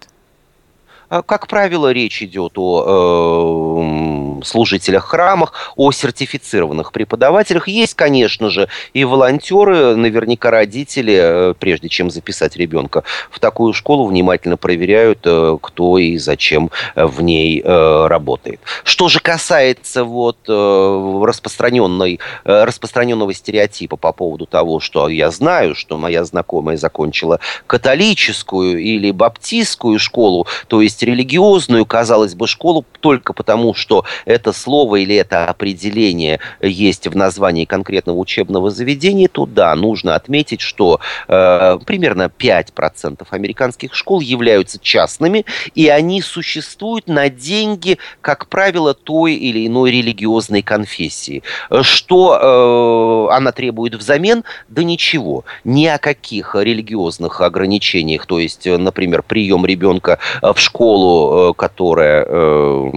А, 1.08 1.22
как 1.22 1.46
правило, 1.46 1.92
речь 1.92 2.22
идет 2.22 2.52
о 2.56 4.40
э, 4.40 4.44
служителях 4.44 5.04
храмах, 5.04 5.72
о 5.76 5.92
сертифицированных 5.92 6.92
преподавателях. 6.92 7.68
Есть, 7.68 7.94
конечно 7.94 8.50
же, 8.50 8.68
и 8.92 9.04
волонтеры, 9.04 9.94
наверняка 9.96 10.50
родители, 10.50 11.14
э, 11.16 11.54
прежде 11.58 11.88
чем 11.88 12.10
записать 12.10 12.56
ребенка 12.56 13.04
в 13.30 13.38
такую 13.38 13.72
школу, 13.72 14.06
внимательно 14.06 14.56
проверяют, 14.56 15.20
э, 15.24 15.58
кто 15.60 15.98
и 15.98 16.18
зачем 16.18 16.70
в 16.94 17.22
ней 17.22 17.62
э, 17.64 18.06
работает. 18.06 18.60
Что 18.82 19.08
же 19.08 19.20
касается 19.20 20.04
вот 20.04 20.38
э, 20.48 21.22
распространенной, 21.24 22.20
э, 22.44 22.64
распространенного 22.64 23.32
стереотипа 23.32 23.96
по 23.96 24.12
поводу 24.12 24.46
того, 24.46 24.80
что 24.80 25.08
я 25.08 25.30
знаю, 25.30 25.74
что 25.74 25.98
моя 25.98 26.24
знакомая 26.24 26.76
закончила 26.76 27.40
католическую 27.66 28.78
или 28.78 29.10
баптистскую 29.10 29.98
школу, 29.98 30.46
то 30.68 30.80
есть 30.80 30.95
есть 30.96 31.02
религиозную, 31.02 31.84
казалось 31.84 32.34
бы, 32.34 32.46
школу 32.46 32.84
только 33.00 33.32
потому, 33.32 33.74
что 33.74 34.04
это 34.24 34.52
слово 34.52 34.96
или 34.96 35.14
это 35.14 35.46
определение 35.46 36.40
есть 36.60 37.06
в 37.06 37.14
названии 37.16 37.64
конкретного 37.66 38.16
учебного 38.16 38.70
заведения, 38.70 39.28
то 39.28 39.46
да, 39.46 39.74
нужно 39.74 40.14
отметить, 40.14 40.60
что 40.60 41.00
э, 41.28 41.78
примерно 41.84 42.30
5% 42.38 43.26
американских 43.30 43.94
школ 43.94 44.20
являются 44.20 44.78
частными, 44.80 45.44
и 45.74 45.88
они 45.88 46.22
существуют 46.22 47.08
на 47.08 47.28
деньги, 47.28 47.98
как 48.20 48.48
правило, 48.48 48.94
той 48.94 49.34
или 49.34 49.66
иной 49.66 49.90
религиозной 49.90 50.62
конфессии. 50.62 51.42
Что 51.82 53.28
э, 53.30 53.34
она 53.34 53.52
требует 53.52 53.94
взамен? 53.94 54.44
Да 54.68 54.82
ничего. 54.82 55.44
Ни 55.64 55.86
о 55.86 55.98
каких 55.98 56.54
религиозных 56.54 57.40
ограничениях, 57.40 58.26
то 58.26 58.38
есть, 58.38 58.66
например, 58.66 59.22
прием 59.22 59.66
ребенка 59.66 60.18
в 60.40 60.58
школу 60.58 60.85
школу, 60.86 61.50
э, 61.50 61.54
которая 61.54 62.24
э, 62.28 62.90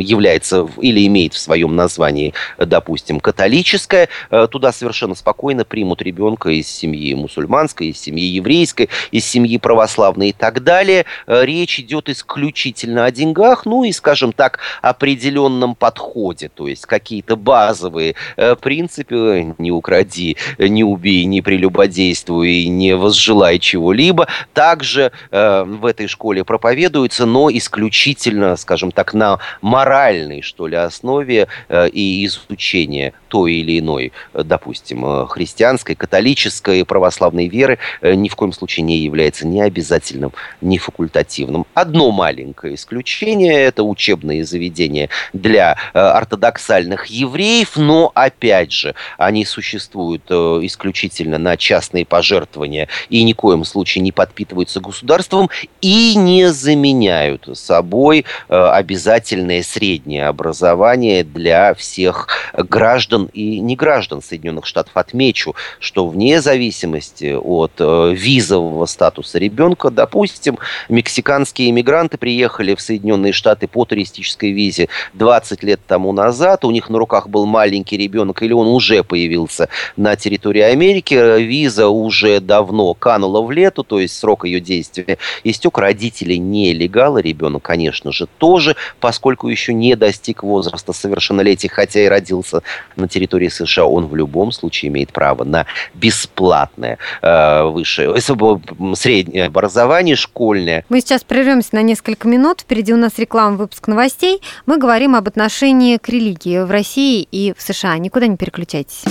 является 0.00 0.68
или 0.80 1.06
имеет 1.06 1.34
в 1.34 1.38
своем 1.38 1.76
названии, 1.76 2.34
допустим, 2.58 3.20
католическое, 3.20 4.08
туда 4.50 4.72
совершенно 4.72 5.14
спокойно 5.14 5.64
примут 5.64 6.02
ребенка 6.02 6.50
из 6.50 6.68
семьи 6.68 7.14
мусульманской, 7.14 7.88
из 7.88 8.00
семьи 8.00 8.24
еврейской, 8.24 8.88
из 9.10 9.24
семьи 9.24 9.58
православной 9.58 10.30
и 10.30 10.32
так 10.32 10.62
далее. 10.64 11.04
Речь 11.26 11.78
идет 11.78 12.08
исключительно 12.08 13.04
о 13.04 13.10
деньгах, 13.10 13.64
ну 13.64 13.84
и, 13.84 13.92
скажем 13.92 14.32
так, 14.32 14.58
определенном 14.82 15.74
подходе, 15.74 16.48
то 16.48 16.66
есть 16.66 16.86
какие-то 16.86 17.36
базовые 17.36 18.14
принципы 18.60 19.54
«не 19.58 19.70
укради, 19.70 20.36
не 20.58 20.84
убей, 20.84 21.24
не 21.24 21.42
прелюбодействуй, 21.42 22.66
не 22.66 22.96
возжелай 22.96 23.58
чего-либо», 23.58 24.26
также 24.52 25.12
в 25.30 25.86
этой 25.86 26.06
школе 26.06 26.44
проповедуются, 26.44 27.26
но 27.36 27.50
исключительно, 27.50 28.56
скажем 28.56 28.90
так, 28.90 29.12
на 29.12 29.38
моральной, 29.60 30.40
что 30.40 30.66
ли, 30.66 30.74
основе 30.74 31.48
и 31.68 32.24
изучения 32.24 33.12
той 33.28 33.54
или 33.54 33.78
иной, 33.78 34.12
допустим, 34.34 35.26
христианской, 35.26 35.94
католической, 35.94 36.84
православной 36.84 37.48
веры 37.48 37.78
ни 38.02 38.28
в 38.28 38.36
коем 38.36 38.52
случае 38.52 38.84
не 38.84 38.98
является 38.98 39.46
ни 39.46 39.60
обязательным, 39.60 40.32
ни 40.60 40.78
факультативным. 40.78 41.66
Одно 41.74 42.10
маленькое 42.10 42.74
исключение– 42.74 43.54
это 43.62 43.82
учебные 43.82 44.44
заведения 44.44 45.08
для 45.32 45.76
ортодоксальных 45.92 47.06
евреев, 47.06 47.76
но, 47.76 48.12
опять 48.14 48.72
же, 48.72 48.94
они 49.16 49.44
существуют 49.44 50.30
исключительно 50.30 51.38
на 51.38 51.56
частные 51.56 52.04
пожертвования 52.04 52.88
и 53.08 53.22
ни 53.22 53.32
в 53.32 53.36
коем 53.36 53.64
случае 53.64 54.02
не 54.02 54.12
подпитываются 54.12 54.80
государством 54.80 55.48
и 55.80 56.14
не 56.16 56.50
заменяют 56.50 57.48
собой 57.54 58.24
обязательное 58.48 59.62
среднее 59.62 60.26
образование 60.26 61.24
для 61.24 61.74
всех 61.74 62.28
граждан 62.52 63.15
и 63.24 63.60
неграждан 63.60 64.22
Соединенных 64.22 64.66
Штатов. 64.66 64.96
Отмечу, 64.96 65.54
что 65.80 66.06
вне 66.06 66.40
зависимости 66.40 67.34
от 67.34 67.72
э, 67.78 68.12
визового 68.14 68.86
статуса 68.86 69.38
ребенка, 69.38 69.90
допустим, 69.90 70.58
мексиканские 70.88 71.70
иммигранты 71.70 72.18
приехали 72.18 72.74
в 72.74 72.80
Соединенные 72.80 73.32
Штаты 73.32 73.66
по 73.66 73.84
туристической 73.84 74.52
визе 74.52 74.88
20 75.14 75.62
лет 75.62 75.80
тому 75.86 76.12
назад, 76.12 76.64
у 76.64 76.70
них 76.70 76.90
на 76.90 76.98
руках 76.98 77.28
был 77.28 77.46
маленький 77.46 77.96
ребенок, 77.96 78.42
или 78.42 78.52
он 78.52 78.68
уже 78.68 79.02
появился 79.02 79.68
на 79.96 80.16
территории 80.16 80.62
Америки, 80.62 81.14
виза 81.40 81.88
уже 81.88 82.40
давно 82.40 82.94
канула 82.94 83.42
в 83.42 83.50
лету, 83.50 83.82
то 83.82 83.98
есть 83.98 84.16
срок 84.16 84.44
ее 84.44 84.60
действия 84.60 85.18
истек, 85.44 85.78
родители 85.78 86.34
нелегалы, 86.34 87.22
ребенок, 87.22 87.62
конечно 87.62 88.12
же, 88.12 88.26
тоже, 88.38 88.76
поскольку 89.00 89.48
еще 89.48 89.74
не 89.74 89.94
достиг 89.96 90.42
возраста 90.42 90.92
совершеннолетия, 90.92 91.68
хотя 91.68 92.00
и 92.00 92.06
родился 92.06 92.62
на 92.96 93.05
территории 93.08 93.48
США, 93.48 93.86
он 93.86 94.06
в 94.06 94.16
любом 94.16 94.52
случае 94.52 94.90
имеет 94.90 95.12
право 95.12 95.44
на 95.44 95.66
бесплатное 95.94 96.98
э, 97.22 97.62
высшее, 97.64 98.14
э, 98.16 98.94
среднее 98.94 99.46
образование 99.46 100.16
школьное. 100.16 100.84
Мы 100.88 101.00
сейчас 101.00 101.24
прервемся 101.24 101.70
на 101.72 101.82
несколько 101.82 102.28
минут. 102.28 102.60
Впереди 102.60 102.92
у 102.92 102.96
нас 102.96 103.18
реклама, 103.18 103.56
выпуск 103.56 103.86
новостей. 103.88 104.40
Мы 104.66 104.78
говорим 104.78 105.14
об 105.14 105.28
отношении 105.28 105.96
к 105.96 106.08
религии 106.08 106.58
в 106.58 106.70
России 106.70 107.26
и 107.30 107.54
в 107.56 107.62
США. 107.62 107.98
Никуда 107.98 108.26
не 108.26 108.36
переключайтесь. 108.36 109.04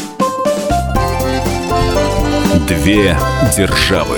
Две 2.68 3.16
державы. 3.56 4.18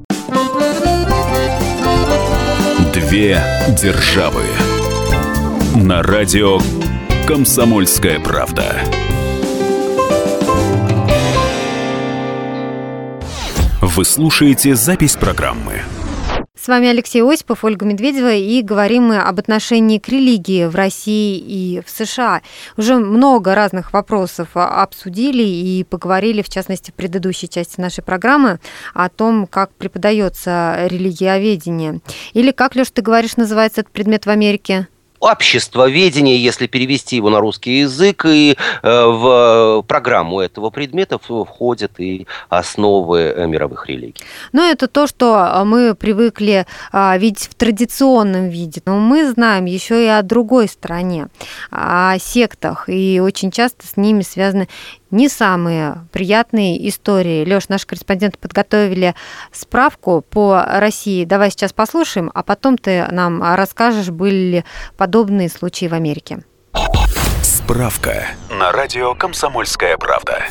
Две 3.11 3.43
державы. 3.77 4.45
На 5.75 6.01
радио 6.01 6.61
«Комсомольская 7.27 8.21
правда». 8.21 8.77
Вы 13.81 14.05
слушаете 14.05 14.75
запись 14.75 15.17
программы. 15.17 15.81
С 16.63 16.67
вами 16.67 16.89
Алексей 16.89 17.23
Осипов, 17.23 17.63
Ольга 17.63 17.87
Медведева, 17.87 18.35
и 18.35 18.61
говорим 18.61 19.05
мы 19.05 19.17
об 19.17 19.39
отношении 19.39 19.97
к 19.97 20.07
религии 20.09 20.65
в 20.65 20.75
России 20.75 21.39
и 21.39 21.81
в 21.83 21.89
США. 21.89 22.43
Уже 22.77 22.97
много 22.97 23.55
разных 23.55 23.93
вопросов 23.93 24.49
обсудили 24.53 25.41
и 25.41 25.83
поговорили, 25.83 26.43
в 26.43 26.49
частности, 26.49 26.91
в 26.91 26.93
предыдущей 26.93 27.49
части 27.49 27.81
нашей 27.81 28.03
программы 28.03 28.59
о 28.93 29.09
том, 29.09 29.47
как 29.47 29.73
преподается 29.73 30.85
религиоведение. 30.85 31.99
Или 32.33 32.51
как, 32.51 32.75
Леш, 32.75 32.91
ты 32.91 33.01
говоришь, 33.01 33.37
называется 33.37 33.81
этот 33.81 33.91
предмет 33.91 34.27
в 34.27 34.29
Америке? 34.29 34.87
Обществоведение, 35.21 36.43
если 36.43 36.67
перевести 36.67 37.15
его 37.15 37.29
на 37.29 37.39
русский 37.39 37.79
язык, 37.79 38.25
и 38.25 38.57
э, 38.81 39.05
в 39.05 39.83
программу 39.87 40.41
этого 40.41 40.71
предмета 40.71 41.19
входят 41.19 41.99
и 41.99 42.25
основы 42.49 43.19
э, 43.19 43.47
мировых 43.47 43.87
религий. 43.87 44.23
Но 44.51 44.65
это 44.65 44.87
то, 44.87 45.05
что 45.05 45.37
э, 45.37 45.63
мы 45.63 45.95
привыкли 45.95 46.65
видеть 46.91 47.47
в 47.51 47.55
традиционном 47.55 48.49
виде. 48.49 48.81
Но 48.85 48.97
мы 48.97 49.29
знаем 49.31 49.65
еще 49.65 50.03
и 50.03 50.07
о 50.07 50.23
другой 50.23 50.67
стороне, 50.67 51.27
о 51.69 52.17
сектах, 52.17 52.89
и 52.89 53.21
очень 53.23 53.51
часто 53.51 53.85
с 53.85 53.97
ними 53.97 54.23
связаны 54.23 54.67
не 55.11 55.29
самые 55.29 56.07
приятные 56.11 56.87
истории. 56.89 57.45
Леш, 57.45 57.69
наши 57.69 57.85
корреспонденты 57.85 58.37
подготовили 58.37 59.15
справку 59.51 60.21
по 60.21 60.63
России. 60.65 61.25
Давай 61.25 61.51
сейчас 61.51 61.73
послушаем, 61.73 62.31
а 62.33 62.43
потом 62.43 62.77
ты 62.77 63.05
нам 63.11 63.43
расскажешь, 63.55 64.09
были 64.09 64.51
ли 64.51 64.65
подобные 64.97 65.49
случаи 65.49 65.85
в 65.85 65.93
Америке. 65.93 66.43
Справка 67.43 68.27
на 68.49 68.71
радио 68.71 69.13
«Комсомольская 69.13 69.97
правда». 69.97 70.43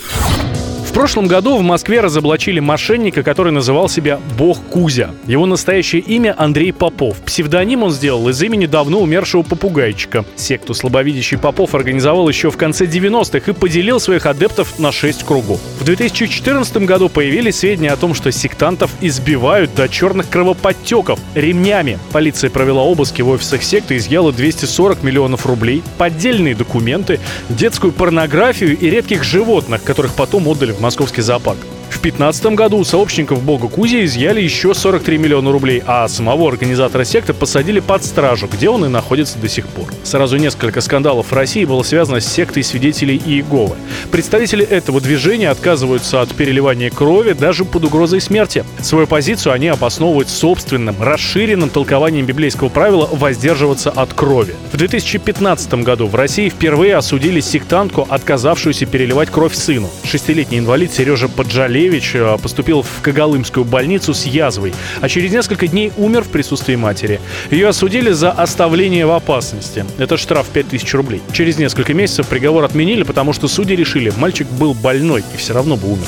В 0.91 0.93
прошлом 0.93 1.29
году 1.29 1.57
в 1.57 1.63
Москве 1.63 2.01
разоблачили 2.01 2.59
мошенника, 2.59 3.23
который 3.23 3.53
называл 3.53 3.89
себя 3.89 4.19
Бог 4.37 4.59
Кузя. 4.71 5.13
Его 5.25 5.47
настоящее 5.47 6.03
имя 6.03 6.35
Андрей 6.37 6.73
Попов. 6.73 7.17
Псевдоним 7.19 7.85
он 7.85 7.93
сделал 7.93 8.29
из 8.29 8.43
имени 8.43 8.67
давно 8.67 9.01
умершего 9.01 9.43
попугайчика. 9.43 10.25
Секту 10.35 10.75
слабовидящий 10.75 11.39
Попов 11.39 11.77
организовал 11.77 12.29
еще 12.29 12.51
в 12.51 12.57
конце 12.57 12.87
90-х 12.87 13.53
и 13.53 13.55
поделил 13.55 14.01
своих 14.01 14.27
адептов 14.27 14.81
на 14.81 14.91
6 14.91 15.23
кругов. 15.23 15.61
В 15.79 15.85
2014 15.85 16.79
году 16.79 17.09
появились 17.09 17.61
сведения 17.61 17.93
о 17.93 17.97
том, 17.97 18.13
что 18.13 18.33
сектантов 18.33 18.91
избивают 19.01 19.73
до 19.77 19.89
черных 19.89 20.29
кровоподтеков 20.29 21.21
ремнями. 21.37 22.01
Полиция 22.11 22.51
провела 22.51 22.83
обыски 22.83 23.23
в 23.23 23.29
офисах 23.29 23.63
секты 23.63 23.97
изъяла 23.97 24.33
240 24.33 25.05
миллионов 25.05 25.47
рублей, 25.47 25.85
поддельные 25.99 26.57
документы, 26.57 27.21
детскую 27.49 27.93
порнографию 27.93 28.77
и 28.77 28.91
редких 28.91 29.23
животных, 29.23 29.85
которых 29.85 30.15
потом 30.15 30.49
отдали 30.49 30.73
в 30.73 30.80
московский 30.81 31.23
зоопарк. 31.23 31.59
В 31.91 32.03
2015 32.03 32.55
году 32.55 32.79
у 32.79 32.85
сообщников 32.85 33.43
бога 33.43 33.67
Кузи 33.67 34.05
изъяли 34.05 34.41
еще 34.41 34.75
43 34.75 35.19
миллиона 35.19 35.51
рублей, 35.51 35.83
а 35.87 36.07
самого 36.09 36.49
организатора 36.49 37.05
секты 37.05 37.35
посадили 37.35 37.81
под 37.81 38.05
стражу, 38.05 38.49
где 38.51 38.71
он 38.71 38.85
и 38.85 38.89
находится 38.89 39.39
до 39.39 39.49
сих 39.49 39.67
пор. 39.67 39.87
Сразу 40.05 40.37
несколько 40.37 40.81
скандалов 40.81 41.31
в 41.31 41.35
России 41.35 41.65
было 41.65 41.83
связано 41.83 42.21
с 42.21 42.33
сектой 42.33 42.63
свидетелей 42.63 43.21
Иеговы. 43.27 43.75
Представители 44.13 44.65
этого 44.65 45.01
движения 45.01 45.51
отказываются 45.51 46.23
от 46.23 46.33
переливания 46.33 46.91
крови 46.91 47.33
даже 47.33 47.65
под 47.65 47.85
угрозой 47.85 48.21
смерти. 48.21 48.65
Свою 48.81 49.09
позицию 49.09 49.53
они 49.53 49.67
обосновывают 49.67 50.31
собственным, 50.31 50.95
расширенным 51.03 51.71
толкованием 51.71 52.25
библейского 52.25 52.69
правила 52.69 53.09
воздерживаться 53.13 53.91
от 53.91 54.15
крови. 54.15 54.55
В 54.73 54.77
2015 54.77 55.75
году 55.83 56.07
в 56.07 56.15
России 56.15 56.49
впервые 56.49 56.97
осудили 56.97 57.41
сектантку, 57.41 58.07
отказавшуюся 58.09 58.87
переливать 58.87 59.29
кровь 59.29 59.55
сыну. 59.55 59.91
Шестилетний 60.05 60.61
инвалид 60.61 60.93
Сережа 60.93 61.29
Поджале 61.29 61.80
Малевич 61.81 62.15
э, 62.15 62.37
поступил 62.43 62.83
в 62.83 63.01
Когалымскую 63.01 63.65
больницу 63.65 64.13
с 64.13 64.27
язвой, 64.27 64.75
а 65.01 65.09
через 65.09 65.33
несколько 65.33 65.67
дней 65.67 65.93
умер 65.97 66.25
в 66.25 66.29
присутствии 66.29 66.77
матери. 66.77 67.23
Ее 67.51 67.69
осудили 67.69 68.11
за 68.11 68.31
оставление 68.33 69.07
в 69.07 69.13
опасности. 69.13 69.87
Это 69.97 70.19
штраф 70.19 70.47
5000 70.53 70.93
рублей. 70.93 71.23
Через 71.33 71.57
несколько 71.57 71.95
месяцев 71.95 72.29
приговор 72.29 72.65
отменили, 72.65 73.03
потому 73.03 73.33
что 73.33 73.49
судьи 73.49 73.75
решили, 73.75 74.13
мальчик 74.19 74.47
был 74.47 74.75
больной 74.75 75.25
и 75.33 75.39
все 75.39 75.55
равно 75.55 75.77
бы 75.77 75.91
умер. 75.91 76.05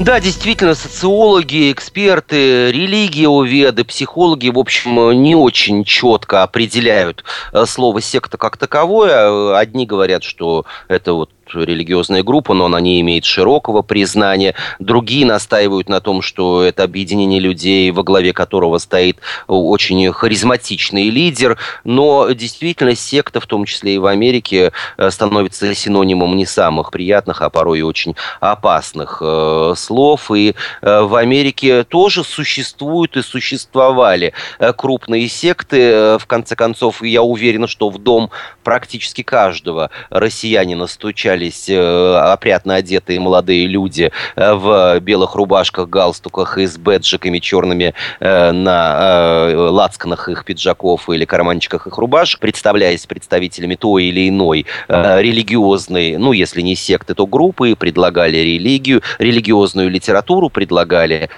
Да, 0.00 0.18
действительно, 0.18 0.74
социологи, 0.74 1.70
эксперты, 1.70 2.72
религиоведы, 2.72 3.84
психологи, 3.84 4.48
в 4.48 4.58
общем, 4.58 5.22
не 5.22 5.36
очень 5.36 5.84
четко 5.84 6.42
определяют 6.42 7.22
э, 7.52 7.64
слово 7.66 8.00
секта 8.00 8.38
как 8.38 8.56
таковое. 8.56 9.56
Одни 9.56 9.84
говорят, 9.86 10.24
что 10.24 10.64
это 10.88 11.12
вот 11.12 11.30
религиозная 11.54 12.22
группа, 12.22 12.54
но 12.54 12.66
она 12.66 12.80
не 12.80 13.00
имеет 13.00 13.24
широкого 13.24 13.82
признания. 13.82 14.54
Другие 14.78 15.26
настаивают 15.26 15.88
на 15.88 16.00
том, 16.00 16.22
что 16.22 16.62
это 16.62 16.84
объединение 16.84 17.40
людей, 17.40 17.90
во 17.90 18.02
главе 18.02 18.32
которого 18.32 18.78
стоит 18.78 19.18
очень 19.46 20.12
харизматичный 20.12 21.10
лидер. 21.10 21.58
Но 21.84 22.30
действительно 22.30 22.94
секта, 22.94 23.40
в 23.40 23.46
том 23.46 23.64
числе 23.64 23.94
и 23.94 23.98
в 23.98 24.06
Америке, 24.06 24.72
э, 24.96 25.10
становится 25.10 25.74
синонимом 25.74 26.36
не 26.36 26.46
самых 26.46 26.90
приятных, 26.90 27.42
а 27.42 27.50
порой 27.50 27.80
и 27.80 27.82
очень 27.82 28.16
опасных 28.40 29.18
э, 29.20 29.74
слов. 29.76 30.30
И 30.30 30.54
э, 30.82 31.00
в 31.02 31.14
Америке 31.14 31.84
тоже 31.84 32.24
существуют 32.24 33.16
и 33.16 33.22
существовали 33.22 34.32
крупные 34.76 35.28
секты. 35.28 36.18
В 36.18 36.26
конце 36.26 36.56
концов, 36.56 37.02
я 37.02 37.22
уверен, 37.22 37.66
что 37.66 37.90
в 37.90 37.98
дом 37.98 38.30
практически 38.62 39.22
каждого 39.22 39.90
россиянина 40.10 40.86
стучали 40.86 41.39
собирались 41.40 41.68
э, 41.68 42.32
опрятно 42.32 42.74
одетые 42.74 43.20
молодые 43.20 43.66
люди 43.66 44.12
э, 44.36 44.52
в 44.52 45.00
белых 45.00 45.34
рубашках, 45.34 45.88
галстуках 45.88 46.58
и 46.58 46.66
с 46.66 46.76
бэджиками 46.76 47.38
черными 47.38 47.94
э, 48.20 48.52
на 48.52 49.70
лацканах 49.70 50.28
их 50.28 50.44
пиджаков 50.44 51.08
или 51.08 51.24
карманчиках 51.24 51.86
их 51.86 51.98
рубашек, 51.98 52.40
представляясь 52.40 53.06
представителями 53.06 53.74
той 53.74 54.04
или 54.04 54.28
иной 54.28 54.66
религиозной, 54.88 56.16
ну, 56.16 56.32
если 56.32 56.60
не 56.60 56.74
секты, 56.74 57.14
то 57.14 57.26
группы, 57.26 57.74
предлагали 57.76 58.36
религию, 58.36 59.02
религиозную 59.18 59.90
литературу, 59.90 60.50
предлагали 60.50 61.30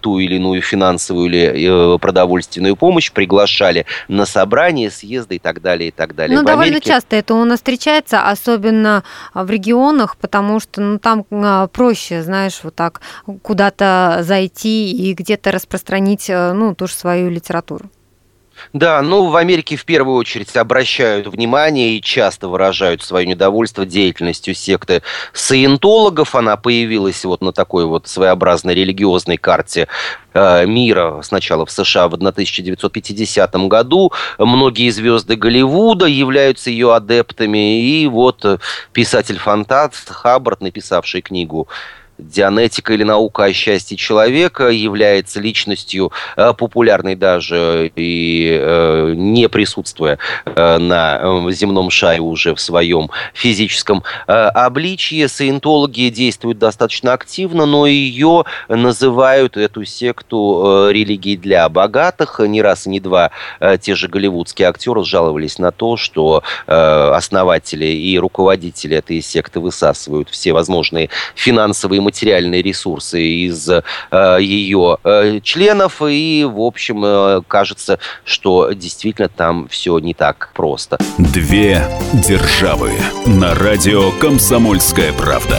ту 0.00 0.18
или 0.18 0.36
иную 0.36 0.62
финансовую 0.62 1.26
или 1.26 1.98
продовольственную 1.98 2.76
помощь, 2.76 3.10
приглашали 3.10 3.86
на 4.08 4.26
собрания, 4.26 4.90
съезды 4.90 5.36
и 5.36 5.38
так 5.38 5.60
далее, 5.62 5.88
и 5.88 5.92
так 5.92 6.14
далее. 6.14 6.38
Ну, 6.38 6.44
довольно 6.44 6.80
часто 6.80 7.16
это 7.16 7.34
у 7.34 7.44
нас 7.44 7.58
встречается, 7.58 8.28
особенно 8.28 9.02
в 9.44 9.50
регионах, 9.50 10.16
потому 10.16 10.60
что 10.60 10.80
ну, 10.80 10.98
там 10.98 11.24
а, 11.30 11.66
проще, 11.68 12.22
знаешь, 12.22 12.60
вот 12.62 12.74
так 12.74 13.00
куда-то 13.42 14.18
зайти 14.22 14.92
и 14.92 15.14
где-то 15.14 15.50
распространить 15.50 16.28
э, 16.28 16.52
ну, 16.52 16.74
ту 16.74 16.86
же 16.86 16.94
свою 16.94 17.30
литературу. 17.30 17.90
Да, 18.72 19.02
ну 19.02 19.26
в 19.26 19.36
Америке 19.36 19.76
в 19.76 19.84
первую 19.84 20.16
очередь 20.16 20.56
обращают 20.56 21.26
внимание 21.26 21.96
и 21.96 22.02
часто 22.02 22.48
выражают 22.48 23.02
свое 23.02 23.26
недовольство 23.26 23.84
деятельностью 23.84 24.54
секты 24.54 25.02
саентологов. 25.32 26.34
Она 26.34 26.56
появилась 26.56 27.24
вот 27.24 27.40
на 27.40 27.52
такой 27.52 27.86
вот 27.86 28.06
своеобразной 28.06 28.74
религиозной 28.74 29.36
карте 29.36 29.88
э, 30.34 30.66
мира 30.66 31.20
сначала 31.22 31.66
в 31.66 31.70
США 31.70 32.08
в 32.08 32.14
1950 32.14 33.54
году. 33.68 34.12
Многие 34.38 34.90
звезды 34.90 35.36
Голливуда 35.36 36.06
являются 36.06 36.70
ее 36.70 36.94
адептами. 36.94 37.80
И 37.80 38.06
вот 38.06 38.44
писатель-фантаст 38.92 40.10
Хаббард, 40.10 40.60
написавший 40.60 41.22
книгу 41.22 41.68
Дианетика 42.20 42.92
или 42.92 43.02
наука 43.02 43.44
о 43.44 43.52
счастье 43.52 43.96
человека 43.96 44.68
является 44.68 45.40
личностью 45.40 46.12
э, 46.36 46.52
популярной 46.54 47.16
даже 47.16 47.90
и 47.96 48.58
э, 48.60 49.14
не 49.16 49.48
присутствуя 49.48 50.18
э, 50.44 50.78
на 50.78 51.50
земном 51.50 51.90
шаре 51.90 52.20
уже 52.20 52.54
в 52.54 52.60
своем 52.60 53.10
физическом 53.34 54.02
обличье. 54.26 55.28
Саентологи 55.28 56.08
действуют 56.10 56.58
достаточно 56.58 57.12
активно, 57.12 57.66
но 57.66 57.86
ее 57.86 58.44
называют, 58.68 59.56
эту 59.56 59.84
секту, 59.84 60.88
религией 60.90 61.36
для 61.36 61.68
богатых. 61.68 62.40
Не 62.40 62.62
раз 62.62 62.86
и 62.86 62.90
не 62.90 63.00
два 63.00 63.30
те 63.80 63.94
же 63.94 64.08
голливудские 64.08 64.68
актеры 64.68 65.04
жаловались 65.04 65.58
на 65.58 65.70
то, 65.70 65.96
что 65.96 66.42
основатели 66.66 67.86
и 67.86 68.18
руководители 68.18 68.96
этой 68.96 69.20
секты 69.22 69.60
высасывают 69.60 70.28
все 70.28 70.52
возможные 70.52 71.10
финансовые 71.34 72.00
материальные 72.10 72.60
ресурсы 72.60 73.22
из 73.22 73.68
э, 73.68 73.82
ее 74.40 74.98
э, 75.04 75.40
членов, 75.42 76.02
и, 76.02 76.44
в 76.44 76.60
общем, 76.60 77.04
э, 77.04 77.42
кажется, 77.46 78.00
что 78.24 78.72
действительно 78.72 79.28
там 79.28 79.68
все 79.68 79.98
не 80.00 80.12
так 80.12 80.50
просто. 80.54 80.98
Две 81.18 81.84
державы. 82.12 82.90
На 83.26 83.54
радио 83.54 84.10
«Комсомольская 84.20 85.12
правда» 85.12 85.58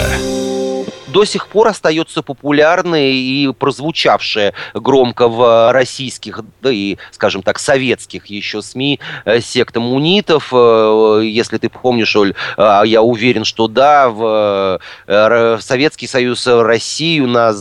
до 1.12 1.26
сих 1.26 1.48
пор 1.48 1.68
остается 1.68 2.22
популярной 2.22 3.14
и 3.14 3.52
прозвучавшая 3.54 4.54
громко 4.74 5.28
в 5.28 5.72
российских, 5.72 6.42
да 6.62 6.72
и, 6.72 6.98
скажем 7.12 7.44
так, 7.44 7.60
советских 7.60 8.28
еще 8.28 8.62
СМИ 8.62 9.00
э, 9.26 9.42
секта 9.42 9.80
мунитов. 9.80 10.50
Э, 10.54 11.22
если 11.24 11.58
ты 11.58 11.70
помнишь, 11.70 12.16
Оль, 12.16 12.34
а 12.58 12.84
я 12.84 13.02
уверен, 13.02 13.46
что 13.46 13.68
да, 13.68 14.10
в 14.10 14.80
э, 15.08 15.58
Советский 15.60 16.08
Союз 16.08 16.48
Россию 16.48 17.28
на, 17.28 17.54